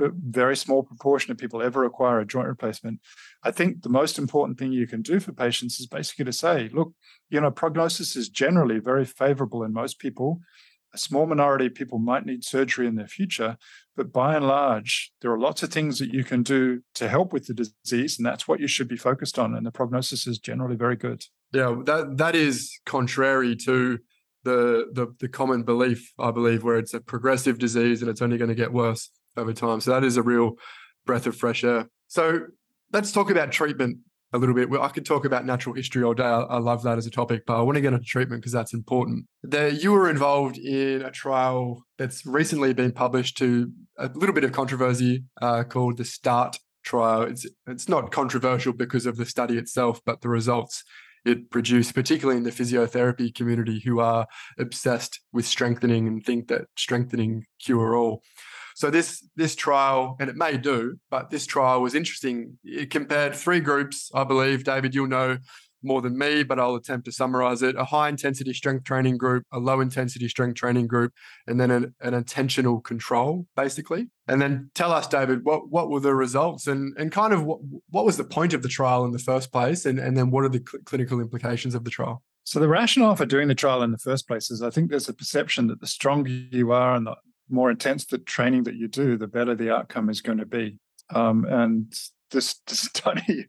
[0.00, 3.00] a very small proportion of people ever require a joint replacement.
[3.42, 6.70] I think the most important thing you can do for patients is basically to say,
[6.72, 6.94] look,
[7.28, 10.40] you know, prognosis is generally very favorable in most people.
[10.94, 13.58] A small minority of people might need surgery in their future,
[13.94, 17.34] but by and large, there are lots of things that you can do to help
[17.34, 19.54] with the disease, and that's what you should be focused on.
[19.54, 21.24] And the prognosis is generally very good.
[21.52, 23.98] Yeah, that that is contrary to
[24.48, 28.38] the the, the common belief, I believe, where it's a progressive disease and it's only
[28.38, 29.80] going to get worse over time.
[29.80, 30.52] So that is a real
[31.06, 31.88] breath of fresh air.
[32.08, 32.40] So
[32.92, 33.98] let's talk about treatment
[34.32, 34.68] a little bit.
[34.80, 36.24] I could talk about natural history all day.
[36.24, 38.52] I, I love that as a topic, but I want to get into treatment because
[38.52, 39.26] that's important.
[39.82, 44.52] You were involved in a trial that's recently been published to a little bit of
[44.52, 47.22] controversy uh, called the START trial.
[47.22, 50.84] It's it's not controversial because of the study itself, but the results
[51.24, 54.26] it produced, particularly in the physiotherapy community who are
[54.58, 58.22] obsessed with strengthening and think that strengthening cure all.
[58.74, 62.58] So this this trial, and it may do, but this trial was interesting.
[62.62, 64.62] It compared three groups, I believe.
[64.62, 65.38] David, you'll know
[65.82, 67.76] more than me, but I'll attempt to summarize it.
[67.76, 71.12] A high intensity strength training group, a low intensity strength training group,
[71.46, 74.08] and then an, an attentional control, basically.
[74.26, 77.60] And then tell us, David, what, what were the results and, and kind of what,
[77.90, 79.86] what was the point of the trial in the first place?
[79.86, 82.22] And, and then what are the cl- clinical implications of the trial?
[82.44, 85.08] So the rationale for doing the trial in the first place is I think there's
[85.08, 87.16] a perception that the stronger you are and the
[87.50, 90.78] more intense the training that you do, the better the outcome is going to be.
[91.14, 91.92] Um, and
[92.30, 93.46] this, study,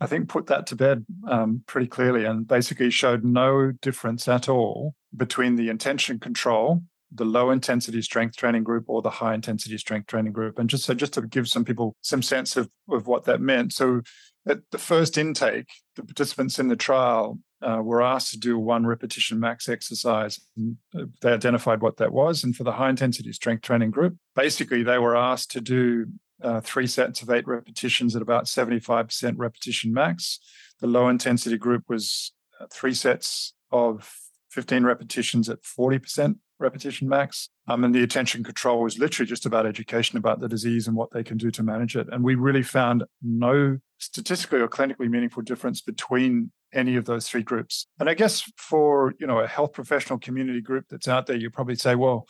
[0.00, 4.48] I think, put that to bed um, pretty clearly and basically showed no difference at
[4.48, 6.82] all between the attention control,
[7.12, 10.58] the low intensity strength training group, or the high intensity strength training group.
[10.58, 13.74] And just so, just to give some people some sense of, of what that meant.
[13.74, 14.00] So,
[14.48, 18.86] at the first intake, the participants in the trial uh, were asked to do one
[18.86, 20.40] repetition max exercise.
[20.56, 22.42] And uh, they identified what that was.
[22.42, 26.06] And for the high intensity strength training group, basically they were asked to do
[26.42, 30.38] uh, three sets of eight repetitions at about 75% repetition max.
[30.80, 34.12] The low intensity group was uh, three sets of
[34.50, 37.48] 15 repetitions at 40% repetition max.
[37.68, 41.12] Um, and the attention control was literally just about education about the disease and what
[41.12, 42.08] they can do to manage it.
[42.10, 47.42] And we really found no statistically or clinically meaningful difference between any of those three
[47.42, 47.86] groups.
[47.98, 51.50] And I guess for, you know, a health professional community group that's out there, you
[51.50, 52.26] probably say, well,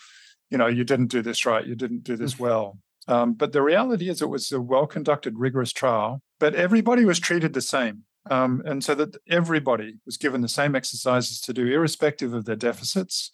[0.51, 2.41] you know, you didn't do this right, you didn't do this mm.
[2.41, 2.79] well.
[3.09, 7.19] Um, but the reality is, it was a well conducted, rigorous trial, but everybody was
[7.19, 8.05] treated the same.
[8.31, 12.57] Um, and so that everybody was given the same exercises to do, irrespective of their
[12.57, 13.31] deficits,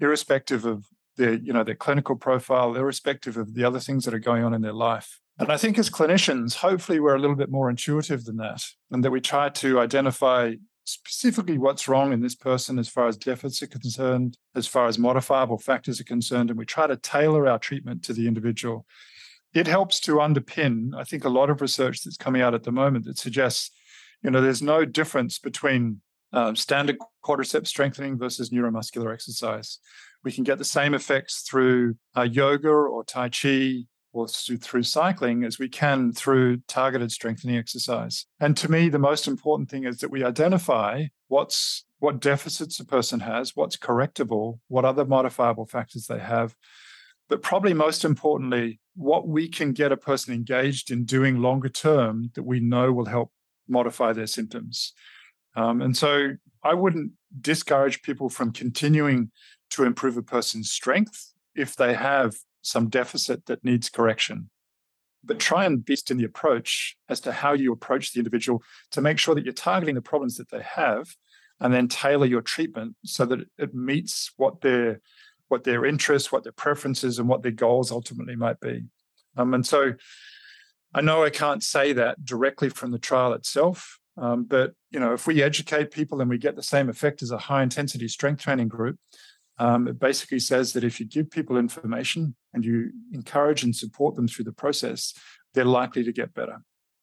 [0.00, 4.18] irrespective of their, you know, their clinical profile, irrespective of the other things that are
[4.18, 5.20] going on in their life.
[5.38, 9.04] And I think as clinicians, hopefully we're a little bit more intuitive than that, and
[9.04, 13.62] that we try to identify specifically what's wrong in this person as far as deficits
[13.62, 17.58] are concerned, as far as modifiable factors are concerned, and we try to tailor our
[17.58, 18.86] treatment to the individual.
[19.54, 22.72] It helps to underpin, I think, a lot of research that's coming out at the
[22.72, 23.70] moment that suggests,
[24.22, 26.00] you know, there's no difference between
[26.32, 29.78] um, standard quadriceps strengthening versus neuromuscular exercise.
[30.24, 35.42] We can get the same effects through uh, yoga or Tai Chi or through cycling
[35.44, 38.26] as we can through targeted strengthening exercise.
[38.40, 42.84] And to me, the most important thing is that we identify what's what deficits a
[42.84, 46.54] person has, what's correctable, what other modifiable factors they have,
[47.28, 52.30] but probably most importantly, what we can get a person engaged in doing longer term
[52.34, 53.32] that we know will help
[53.68, 54.92] modify their symptoms.
[55.56, 59.30] Um, and so I wouldn't discourage people from continuing
[59.70, 64.50] to improve a person's strength if they have some deficit that needs correction.
[65.22, 69.00] But try and best in the approach as to how you approach the individual to
[69.00, 71.14] make sure that you're targeting the problems that they have
[71.60, 75.00] and then tailor your treatment so that it meets what their
[75.48, 78.84] what their interests, what their preferences, and what their goals ultimately might be.
[79.36, 79.92] Um, and so
[80.94, 85.12] I know I can't say that directly from the trial itself, um, but you know,
[85.12, 88.42] if we educate people and we get the same effect as a high intensity strength
[88.42, 88.96] training group,
[89.58, 94.16] um, it basically says that if you give people information and you encourage and support
[94.16, 95.14] them through the process,
[95.54, 96.58] they're likely to get better.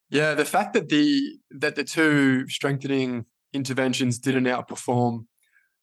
[0.09, 5.25] Yeah, the fact that the that the two strengthening interventions didn't outperform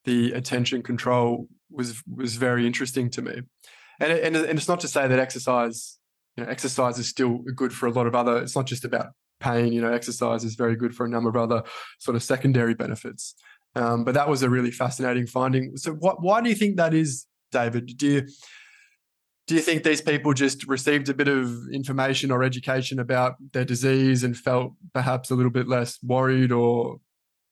[0.05, 3.41] the attention control was was very interesting to me.
[4.01, 5.99] And and, and it's not to say that exercise,
[6.37, 8.39] you know, exercise is still good for a lot of other.
[8.39, 9.07] It's not just about
[9.41, 9.73] pain.
[9.73, 11.63] You know, exercise is very good for a number of other
[11.99, 13.35] sort of secondary benefits.
[13.75, 15.77] Um, but that was a really fascinating finding.
[15.77, 17.97] So, what, why do you think that is, David?
[17.97, 18.29] Do you
[19.49, 23.65] do you think these people just received a bit of information or education about their
[23.65, 27.01] disease and felt perhaps a little bit less worried or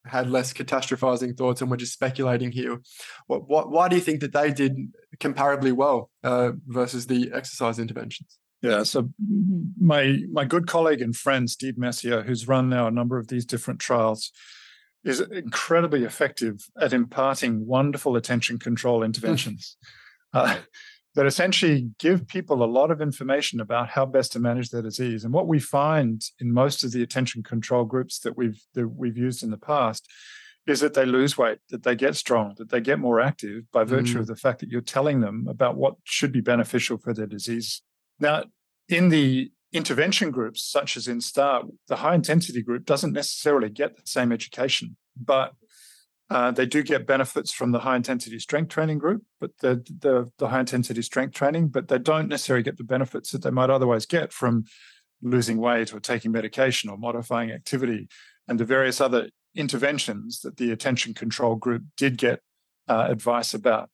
[0.05, 2.81] had less catastrophizing thoughts and were just speculating here?
[3.27, 4.77] What, what, why do you think that they did
[5.19, 8.39] comparably well uh, versus the exercise interventions?
[8.63, 9.11] Yeah, so
[9.79, 13.45] my my good colleague and friend Steve Messier, who's run now a number of these
[13.45, 14.33] different trials,
[15.07, 19.77] is incredibly effective at imparting wonderful attention control interventions
[20.35, 20.57] uh,
[21.15, 25.25] that essentially give people a lot of information about how best to manage their disease.
[25.25, 29.17] And what we find in most of the attention control groups that we've that we've
[29.17, 30.07] used in the past
[30.67, 33.85] is that they lose weight, that they get strong, that they get more active by
[33.85, 34.21] virtue mm.
[34.21, 37.81] of the fact that you're telling them about what should be beneficial for their disease.
[38.19, 38.43] Now,
[38.89, 43.97] in the intervention groups, such as in START, the high intensity group doesn't necessarily get
[43.97, 45.53] the same education, but
[46.29, 50.29] uh, they do get benefits from the high intensity strength training group, but the, the,
[50.39, 53.71] the high intensity strength training, but they don't necessarily get the benefits that they might
[53.71, 54.65] otherwise get from
[55.23, 58.09] losing weight or taking medication or modifying activity
[58.49, 62.41] and the various other interventions that the attention control group did get
[62.89, 63.91] uh, advice about.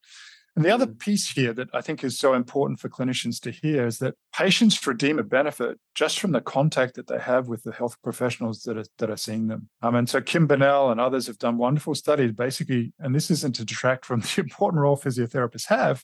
[0.55, 0.99] And the other mm.
[0.99, 4.87] piece here that I think is so important for clinicians to hear is that patients
[4.87, 8.77] redeem a benefit just from the contact that they have with the health professionals that
[8.77, 9.69] are, that are seeing them.
[9.81, 13.55] Um, and so Kim Bennell and others have done wonderful studies basically, and this isn't
[13.57, 16.03] to detract from the important role physiotherapists have,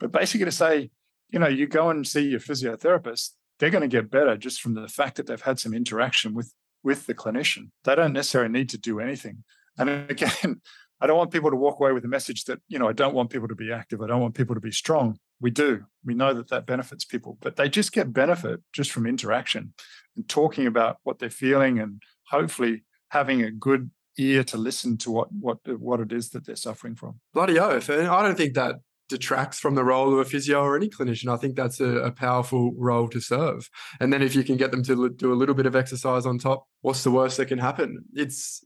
[0.00, 0.90] but basically to say,
[1.30, 4.74] you know, you go and see your physiotherapist, they're going to get better just from
[4.74, 6.52] the fact that they've had some interaction with
[6.84, 7.70] with the clinician.
[7.84, 9.42] They don't necessarily need to do anything.
[9.76, 10.60] And again,
[11.00, 13.14] I don't want people to walk away with a message that, you know, I don't
[13.14, 14.00] want people to be active.
[14.00, 15.18] I don't want people to be strong.
[15.40, 15.84] We do.
[16.04, 19.74] We know that that benefits people, but they just get benefit just from interaction
[20.16, 25.12] and talking about what they're feeling and hopefully having a good ear to listen to
[25.12, 27.20] what what what it is that they're suffering from.
[27.32, 27.88] Bloody oath.
[27.88, 28.76] And I don't think that
[29.08, 31.32] detracts from the role of a physio or any clinician.
[31.32, 33.70] I think that's a, a, powerful role to serve.
[34.00, 36.38] And then if you can get them to do a little bit of exercise on
[36.38, 38.04] top, what's the worst that can happen?
[38.12, 38.62] It's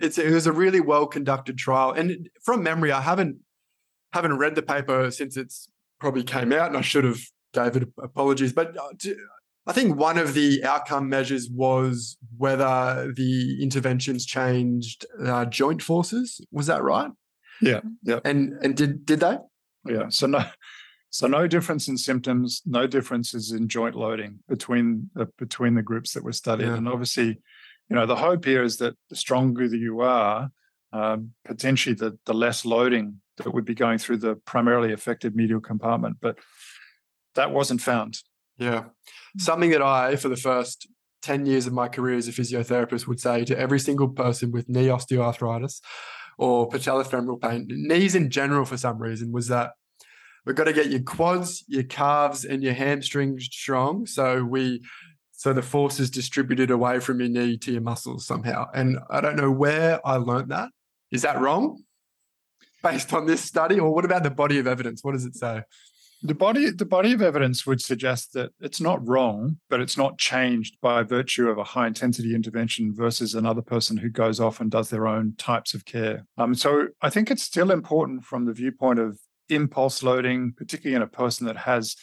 [0.00, 3.38] it's it was a really well conducted trial, and from memory, I haven't
[4.12, 5.68] haven't read the paper since it's
[6.00, 7.20] probably came out, and I should have.
[7.52, 9.14] David, apologies, but uh,
[9.66, 16.40] I think one of the outcome measures was whether the interventions changed uh, joint forces.
[16.52, 17.10] Was that right?
[17.60, 18.20] Yeah, yeah.
[18.24, 19.38] And and did did they?
[19.86, 20.08] Yeah.
[20.10, 20.44] So no,
[21.10, 26.12] so no difference in symptoms, no differences in joint loading between uh, between the groups
[26.12, 26.76] that were studied, yeah.
[26.76, 27.38] and obviously
[27.88, 30.50] you know, the hope here is that the stronger that you are,
[30.92, 35.60] um, potentially the, the less loading that would be going through the primarily affected medial
[35.60, 36.16] compartment.
[36.20, 36.38] But
[37.34, 38.18] that wasn't found.
[38.58, 38.84] Yeah.
[39.38, 40.88] Something that I, for the first
[41.22, 44.68] 10 years of my career as a physiotherapist, would say to every single person with
[44.68, 45.80] knee osteoarthritis
[46.38, 49.72] or patellofemoral pain, knees in general for some reason, was that
[50.44, 54.06] we've got to get your quads, your calves, and your hamstrings strong.
[54.06, 54.82] So we
[55.36, 58.68] So the force is distributed away from your knee to your muscles somehow.
[58.74, 60.70] And I don't know where I learned that.
[61.12, 61.82] Is that wrong?
[62.82, 63.78] Based on this study?
[63.78, 65.04] Or what about the body of evidence?
[65.04, 65.62] What does it say?
[66.22, 70.18] The body, the body of evidence would suggest that it's not wrong, but it's not
[70.18, 74.70] changed by virtue of a high intensity intervention versus another person who goes off and
[74.70, 76.24] does their own types of care.
[76.38, 79.20] Um, so I think it's still important from the viewpoint of
[79.50, 81.94] impulse loading, particularly in a person that has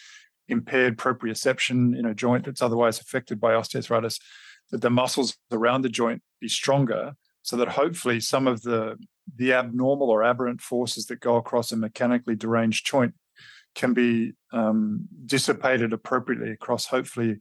[0.48, 4.20] impaired proprioception in a joint that's otherwise affected by osteoarthritis,
[4.72, 8.98] that the muscles around the joint be stronger so that hopefully some of the
[9.38, 13.14] the abnormal or aberrant forces that go across a mechanically deranged joint
[13.74, 17.40] can be um, dissipated appropriately across hopefully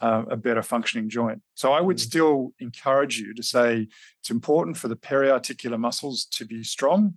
[0.00, 1.40] uh, a better functioning joint.
[1.54, 2.08] So I would mm-hmm.
[2.08, 3.88] still encourage you to say
[4.20, 7.14] it's important for the periarticular muscles to be strong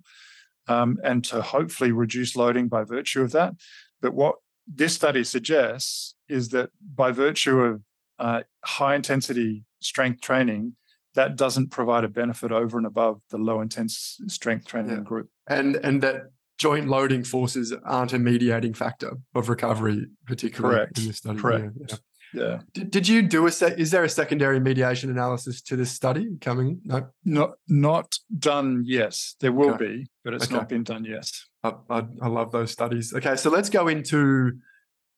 [0.68, 3.54] um, and to hopefully reduce loading by virtue of that.
[4.00, 7.82] But what this study suggests is that by virtue of
[8.18, 10.74] uh, high intensity strength training,
[11.14, 15.02] that doesn't provide a benefit over and above the low intense strength training yeah.
[15.02, 15.28] group.
[15.46, 20.98] And and that joint loading forces aren't a mediating factor of recovery, particularly Correct.
[20.98, 21.38] in this study.
[21.38, 21.72] Correct.
[21.88, 21.96] Yeah.
[22.32, 22.60] Yeah.
[22.72, 26.36] Did, did you do a se- is there a secondary mediation analysis to this study
[26.40, 26.80] coming?
[26.84, 27.08] No.
[27.24, 28.82] Not not done.
[28.86, 29.86] Yes, there will okay.
[29.86, 30.54] be, but it's okay.
[30.54, 31.30] not been done yet.
[31.62, 33.12] I, I, I, love those studies.
[33.14, 34.52] Okay, so let's go into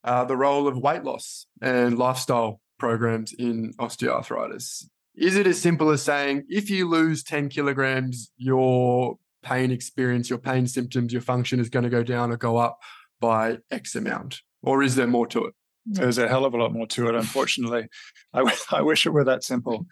[0.05, 4.85] uh, the role of weight loss and lifestyle programs in osteoarthritis.
[5.15, 10.39] Is it as simple as saying if you lose 10 kilograms, your pain experience, your
[10.39, 12.79] pain symptoms, your function is going to go down or go up
[13.21, 14.43] by X amount?
[14.63, 15.55] Or is there more to it?
[15.87, 17.87] There's a hell of a lot more to it, unfortunately.
[18.35, 19.87] I, wish it were that simple.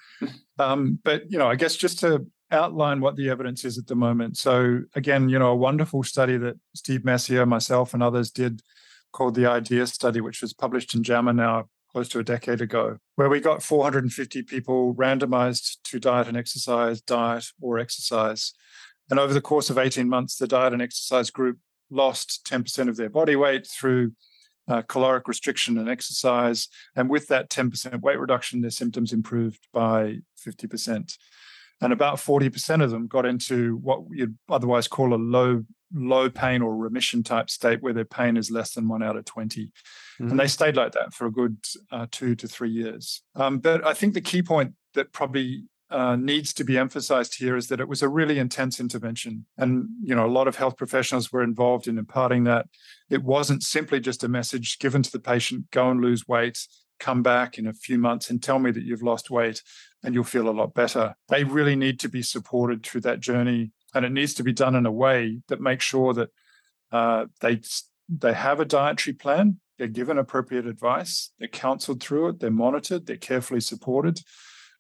[0.59, 3.97] Um, but, you know, I guess just to outline what the evidence is at the
[3.97, 4.37] moment.
[4.37, 8.63] So, again, you know, a wonderful study that Steve Messier, myself, and others did
[9.13, 12.99] called the IDEA study, which was published in JAMA now close to a decade ago,
[13.15, 18.53] where we got 450 people randomized to diet and exercise, diet or exercise.
[19.09, 21.59] And over the course of 18 months, the diet and exercise group
[21.91, 24.13] lost 10% of their body weight through
[24.69, 26.69] uh, caloric restriction and exercise.
[26.95, 31.17] And with that 10% weight reduction, their symptoms improved by 50%.
[31.81, 35.65] And about 40% of them got into what you'd otherwise call a low
[35.95, 39.25] low pain or remission type state where their pain is less than one out of
[39.25, 39.67] 20.
[39.67, 40.31] Mm-hmm.
[40.31, 40.49] And they mm-hmm.
[40.49, 41.59] stayed like that for a good
[41.93, 43.23] uh, two to three years.
[43.37, 47.57] Um, but I think the key point that probably uh, needs to be emphasized here
[47.57, 49.47] is that it was a really intense intervention.
[49.57, 52.67] And, you know, a lot of health professionals were involved in imparting that.
[53.09, 56.59] It wasn't simply just a message given to the patient go and lose weight,
[56.99, 59.63] come back in a few months and tell me that you've lost weight
[60.03, 61.15] and you'll feel a lot better.
[61.29, 63.71] They really need to be supported through that journey.
[63.95, 66.31] And it needs to be done in a way that makes sure that
[66.91, 67.61] uh, they,
[68.09, 73.07] they have a dietary plan, they're given appropriate advice, they're counseled through it, they're monitored,
[73.07, 74.21] they're carefully supported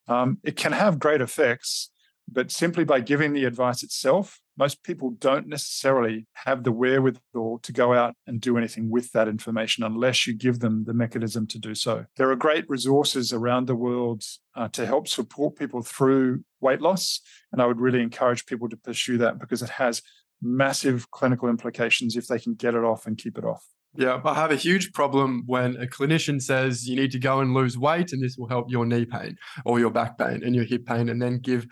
[0.08, 1.90] um, it can have great effects,
[2.30, 7.72] but simply by giving the advice itself, most people don't necessarily have the wherewithal to
[7.72, 11.58] go out and do anything with that information unless you give them the mechanism to
[11.58, 12.06] do so.
[12.16, 14.22] There are great resources around the world
[14.54, 17.20] uh, to help support people through weight loss.
[17.52, 20.02] And I would really encourage people to pursue that because it has
[20.40, 23.64] massive clinical implications if they can get it off and keep it off.
[23.96, 27.54] Yeah, I have a huge problem when a clinician says you need to go and
[27.54, 30.64] lose weight and this will help your knee pain or your back pain and your
[30.64, 31.66] hip pain, and then give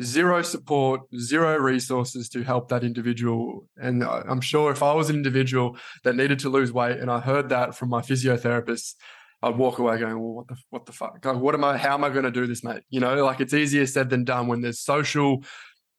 [0.00, 3.66] zero support, zero resources to help that individual.
[3.76, 7.20] And I'm sure if I was an individual that needed to lose weight and I
[7.20, 8.94] heard that from my physiotherapist,
[9.42, 11.24] I'd walk away going, well, what the what the fuck?
[11.24, 11.76] Like, What am I?
[11.76, 12.82] How am I going to do this, mate?
[12.90, 15.42] You know, like it's easier said than done when there's social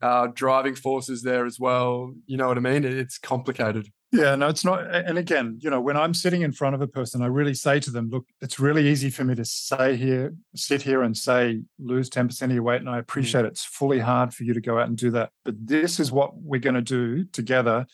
[0.02, 2.14] uh, driving forces there as well.
[2.26, 2.86] You know what I mean?
[2.86, 3.90] It's complicated.
[4.14, 4.93] Yeah, no, it's not.
[4.93, 7.80] And again, you know, when I'm sitting in front of a person, I really say
[7.80, 11.61] to them, look, it's really easy for me to say here, sit here and say,
[11.80, 12.82] lose 10% of your weight.
[12.82, 12.99] And I mm.
[12.99, 15.32] appreciate it's fully hard for you to go out and do that.
[15.43, 17.88] But this is what we're going to do together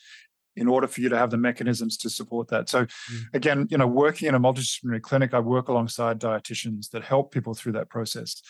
[0.56, 2.68] in order for you to have the mechanisms to support that.
[2.68, 3.22] So mm.
[3.32, 7.54] again, you know, working in a multidisciplinary clinic, I work alongside dietitians that help people
[7.54, 8.42] through that process.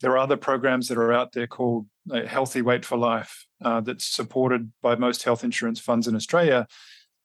[0.00, 3.82] There are other programs that are out there called uh, Healthy Weight for Life uh,
[3.82, 6.66] that's supported by most health insurance funds in Australia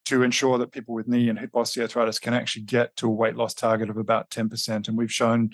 [0.05, 3.35] to ensure that people with knee and hip osteoarthritis can actually get to a weight
[3.35, 4.87] loss target of about 10%.
[4.87, 5.51] And we've shown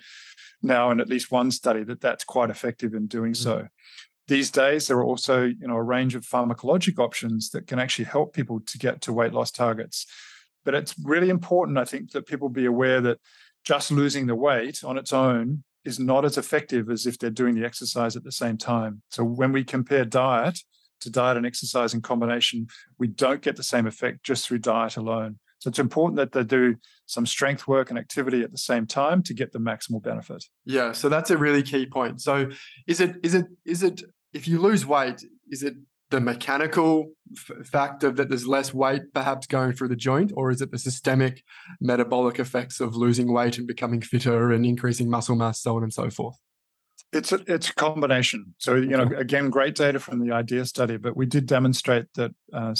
[0.61, 3.61] now in at least one study that that's quite effective in doing mm-hmm.
[3.61, 3.67] so.
[4.27, 8.05] These days, there are also you know a range of pharmacologic options that can actually
[8.05, 10.05] help people to get to weight loss targets.
[10.63, 13.17] But it's really important, I think, that people be aware that
[13.65, 17.55] just losing the weight on its own is not as effective as if they're doing
[17.55, 19.01] the exercise at the same time.
[19.09, 20.59] So when we compare diet
[21.01, 24.97] to diet and exercise in combination, we don't get the same effect just through diet
[24.97, 25.39] alone.
[25.59, 26.75] So it's important that they do
[27.05, 30.43] some strength work and activity at the same time to get the maximal benefit.
[30.65, 32.19] Yeah, so that's a really key point.
[32.19, 32.49] So
[32.87, 34.01] is it is it is it
[34.33, 35.75] if you lose weight, is it
[36.09, 40.61] the mechanical f- factor that there's less weight perhaps going through the joint, or is
[40.61, 41.43] it the systemic
[41.79, 45.93] metabolic effects of losing weight and becoming fitter and increasing muscle mass, so on and
[45.93, 46.37] so forth?
[47.13, 48.55] It's a, it's a combination.
[48.57, 52.31] So, you know, again, great data from the IDEA study, but we did demonstrate that
[52.53, 52.73] uh,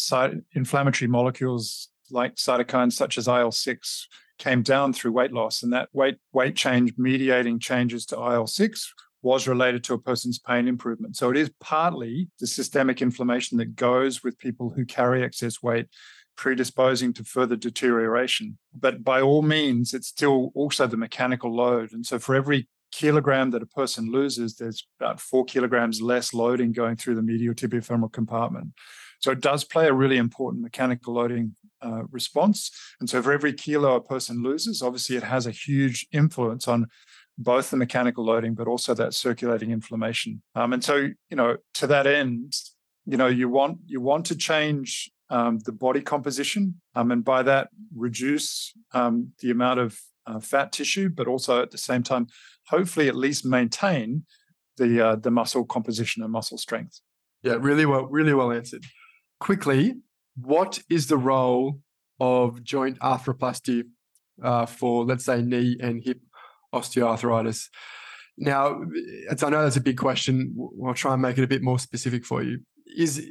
[0.55, 4.07] inflammatory molecules like cytokines such as IL 6
[4.37, 8.93] came down through weight loss, and that weight, weight change mediating changes to IL 6
[9.21, 11.15] was related to a person's pain improvement.
[11.15, 15.87] So it is partly the systemic inflammation that goes with people who carry excess weight
[16.35, 18.57] predisposing to further deterioration.
[18.73, 21.91] But by all means, it's still also the mechanical load.
[21.91, 26.71] And so for every kilogram that a person loses, there's about four kilograms less loading
[26.71, 28.73] going through the medial tibiofemoral compartment.
[29.19, 32.71] So it does play a really important mechanical loading uh, response.
[32.99, 36.87] And so for every kilo a person loses, obviously it has a huge influence on
[37.37, 40.41] both the mechanical loading, but also that circulating inflammation.
[40.55, 40.95] Um, and so,
[41.29, 42.53] you know, to that end,
[43.05, 47.41] you know, you want you want to change um, the body composition, um, and by
[47.43, 52.27] that reduce um, the amount of uh, fat tissue, but also at the same time,
[52.67, 54.25] hopefully, at least maintain
[54.77, 57.01] the uh, the muscle composition and muscle strength.
[57.43, 58.85] Yeah, really well, really well answered.
[59.39, 59.95] Quickly,
[60.35, 61.79] what is the role
[62.19, 63.83] of joint arthroplasty
[64.43, 66.21] uh, for, let's say, knee and hip
[66.73, 67.67] osteoarthritis.
[68.37, 68.81] Now,
[69.29, 70.55] I know that's a big question.
[70.85, 72.59] I'll try and make it a bit more specific for you.
[72.95, 73.25] Is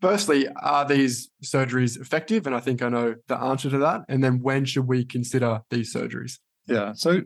[0.00, 2.46] firstly, are these surgeries effective?
[2.46, 4.02] And I think I know the answer to that.
[4.08, 6.38] And then when should we consider these surgeries?
[6.66, 6.92] Yeah.
[6.94, 7.22] So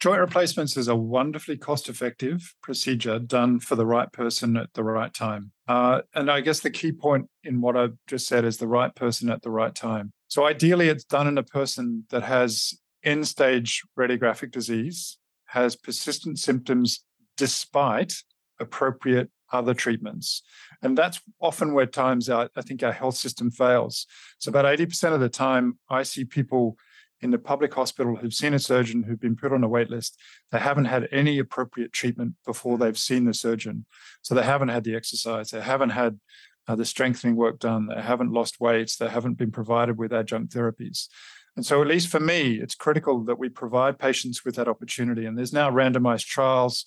[0.00, 4.84] joint replacements is a wonderfully cost effective procedure done for the right person at the
[4.84, 5.52] right time.
[5.66, 8.94] Uh, and I guess the key point in what I've just said is the right
[8.94, 10.12] person at the right time.
[10.28, 16.38] So ideally, it's done in a person that has end stage radiographic disease has persistent
[16.38, 17.04] symptoms
[17.36, 18.12] despite
[18.58, 20.42] appropriate other treatments.
[20.82, 24.06] And that's often where times our, I think our health system fails.
[24.38, 26.76] So about 80% of the time I see people
[27.22, 30.18] in the public hospital who've seen a surgeon who've been put on a wait list.
[30.52, 33.86] They haven't had any appropriate treatment before they've seen the surgeon.
[34.22, 36.20] So they haven't had the exercise, they haven't had
[36.68, 40.52] uh, the strengthening work done, they haven't lost weights, they haven't been provided with adjunct
[40.52, 41.08] therapies.
[41.56, 45.24] And so, at least for me, it's critical that we provide patients with that opportunity.
[45.24, 46.84] And there's now randomized trials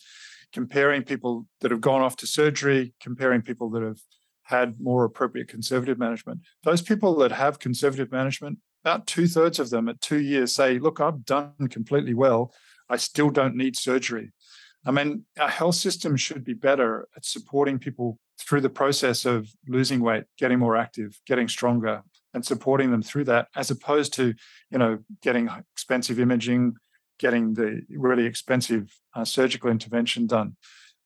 [0.54, 4.00] comparing people that have gone off to surgery, comparing people that have
[4.44, 6.42] had more appropriate conservative management.
[6.64, 10.80] Those people that have conservative management, about two thirds of them at two years say,
[10.80, 12.54] Look, I've done completely well.
[12.90, 14.32] I still don't need surgery.
[14.86, 19.50] I mean, our health system should be better at supporting people through the process of
[19.68, 22.02] losing weight, getting more active, getting stronger,
[22.34, 24.34] and supporting them through that, as opposed to,
[24.72, 26.76] you know, getting expensive imaging,
[27.20, 30.56] getting the really expensive uh, surgical intervention done.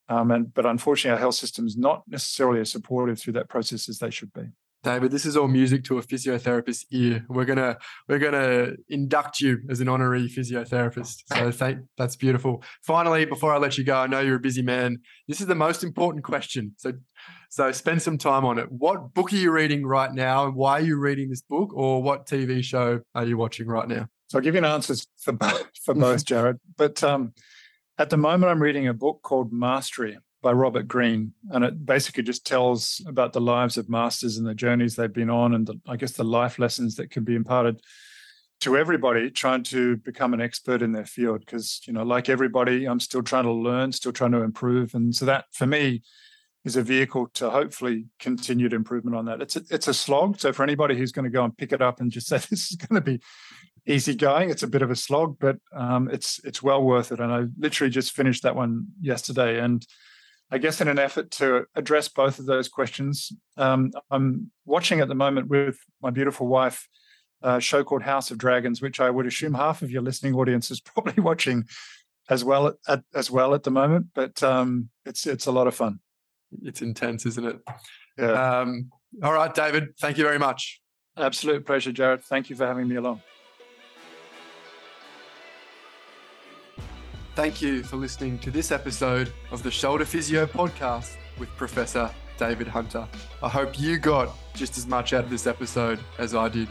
[0.09, 3.89] Um, and but unfortunately, our health system is not necessarily as supportive through that process
[3.89, 4.43] as they should be.
[4.83, 7.25] David, this is all music to a physiotherapist's ear.
[7.29, 7.77] We're gonna
[8.09, 11.23] we're gonna induct you as an honorary physiotherapist.
[11.33, 12.63] So thank that's beautiful.
[12.85, 14.97] Finally, before I let you go, I know you're a busy man.
[15.29, 16.73] This is the most important question.
[16.77, 16.93] So
[17.49, 18.69] so spend some time on it.
[18.69, 22.03] What book are you reading right now, and why are you reading this book, or
[22.03, 24.07] what TV show are you watching right now?
[24.33, 26.59] So I'll give you an answer for both, for both, Jared.
[26.75, 27.33] But um,
[27.99, 32.23] at the moment, I'm reading a book called Mastery by Robert Greene, and it basically
[32.23, 35.79] just tells about the lives of masters and the journeys they've been on, and the,
[35.87, 37.79] I guess the life lessons that can be imparted
[38.61, 41.41] to everybody trying to become an expert in their field.
[41.41, 45.13] Because you know, like everybody, I'm still trying to learn, still trying to improve, and
[45.13, 46.01] so that for me
[46.65, 49.41] is a vehicle to hopefully continued improvement on that.
[49.41, 50.39] It's a, it's a slog.
[50.39, 52.71] So for anybody who's going to go and pick it up and just say this
[52.71, 53.21] is going to be
[53.85, 57.19] easy going, it's a bit of a slog, but um, it's it's well worth it.
[57.19, 59.85] And I literally just finished that one yesterday, and
[60.51, 65.07] I guess in an effort to address both of those questions, um, I'm watching at
[65.07, 66.87] the moment with my beautiful wife
[67.41, 70.71] a show called House of Dragons, which I would assume half of your listening audience
[70.71, 71.65] is probably watching
[72.29, 74.07] as well at, as well at the moment.
[74.15, 75.99] But um, it's it's a lot of fun.
[76.61, 77.59] It's intense, isn't it?
[78.17, 78.59] Yeah.
[78.59, 79.97] Um, all right, David.
[79.99, 80.81] Thank you very much.
[81.17, 82.23] Absolute pleasure, Jared.
[82.23, 83.21] Thank you for having me along.
[87.35, 92.67] Thank you for listening to this episode of the Shoulder Physio podcast with Professor David
[92.67, 93.07] Hunter.
[93.41, 96.67] I hope you got just as much out of this episode as I did.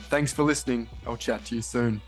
[0.09, 0.89] Thanks for listening.
[1.07, 2.01] I'll chat to you soon.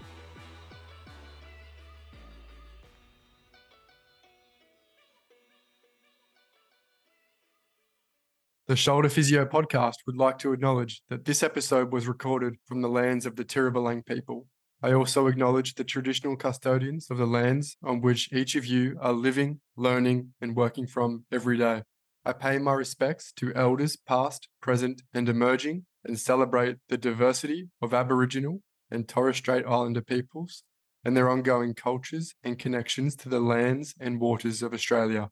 [8.68, 12.88] The Shoulder Physio podcast would like to acknowledge that this episode was recorded from the
[12.88, 14.46] lands of the Tirrabalang people.
[14.80, 19.12] I also acknowledge the traditional custodians of the lands on which each of you are
[19.12, 21.82] living, learning, and working from every day.
[22.24, 27.94] I pay my respects to elders past, present, and emerging, and celebrate the diversity of
[27.94, 30.62] Aboriginal and Torres Strait Islander peoples
[31.05, 35.30] and their ongoing cultures and connections to the lands and waters of Australia.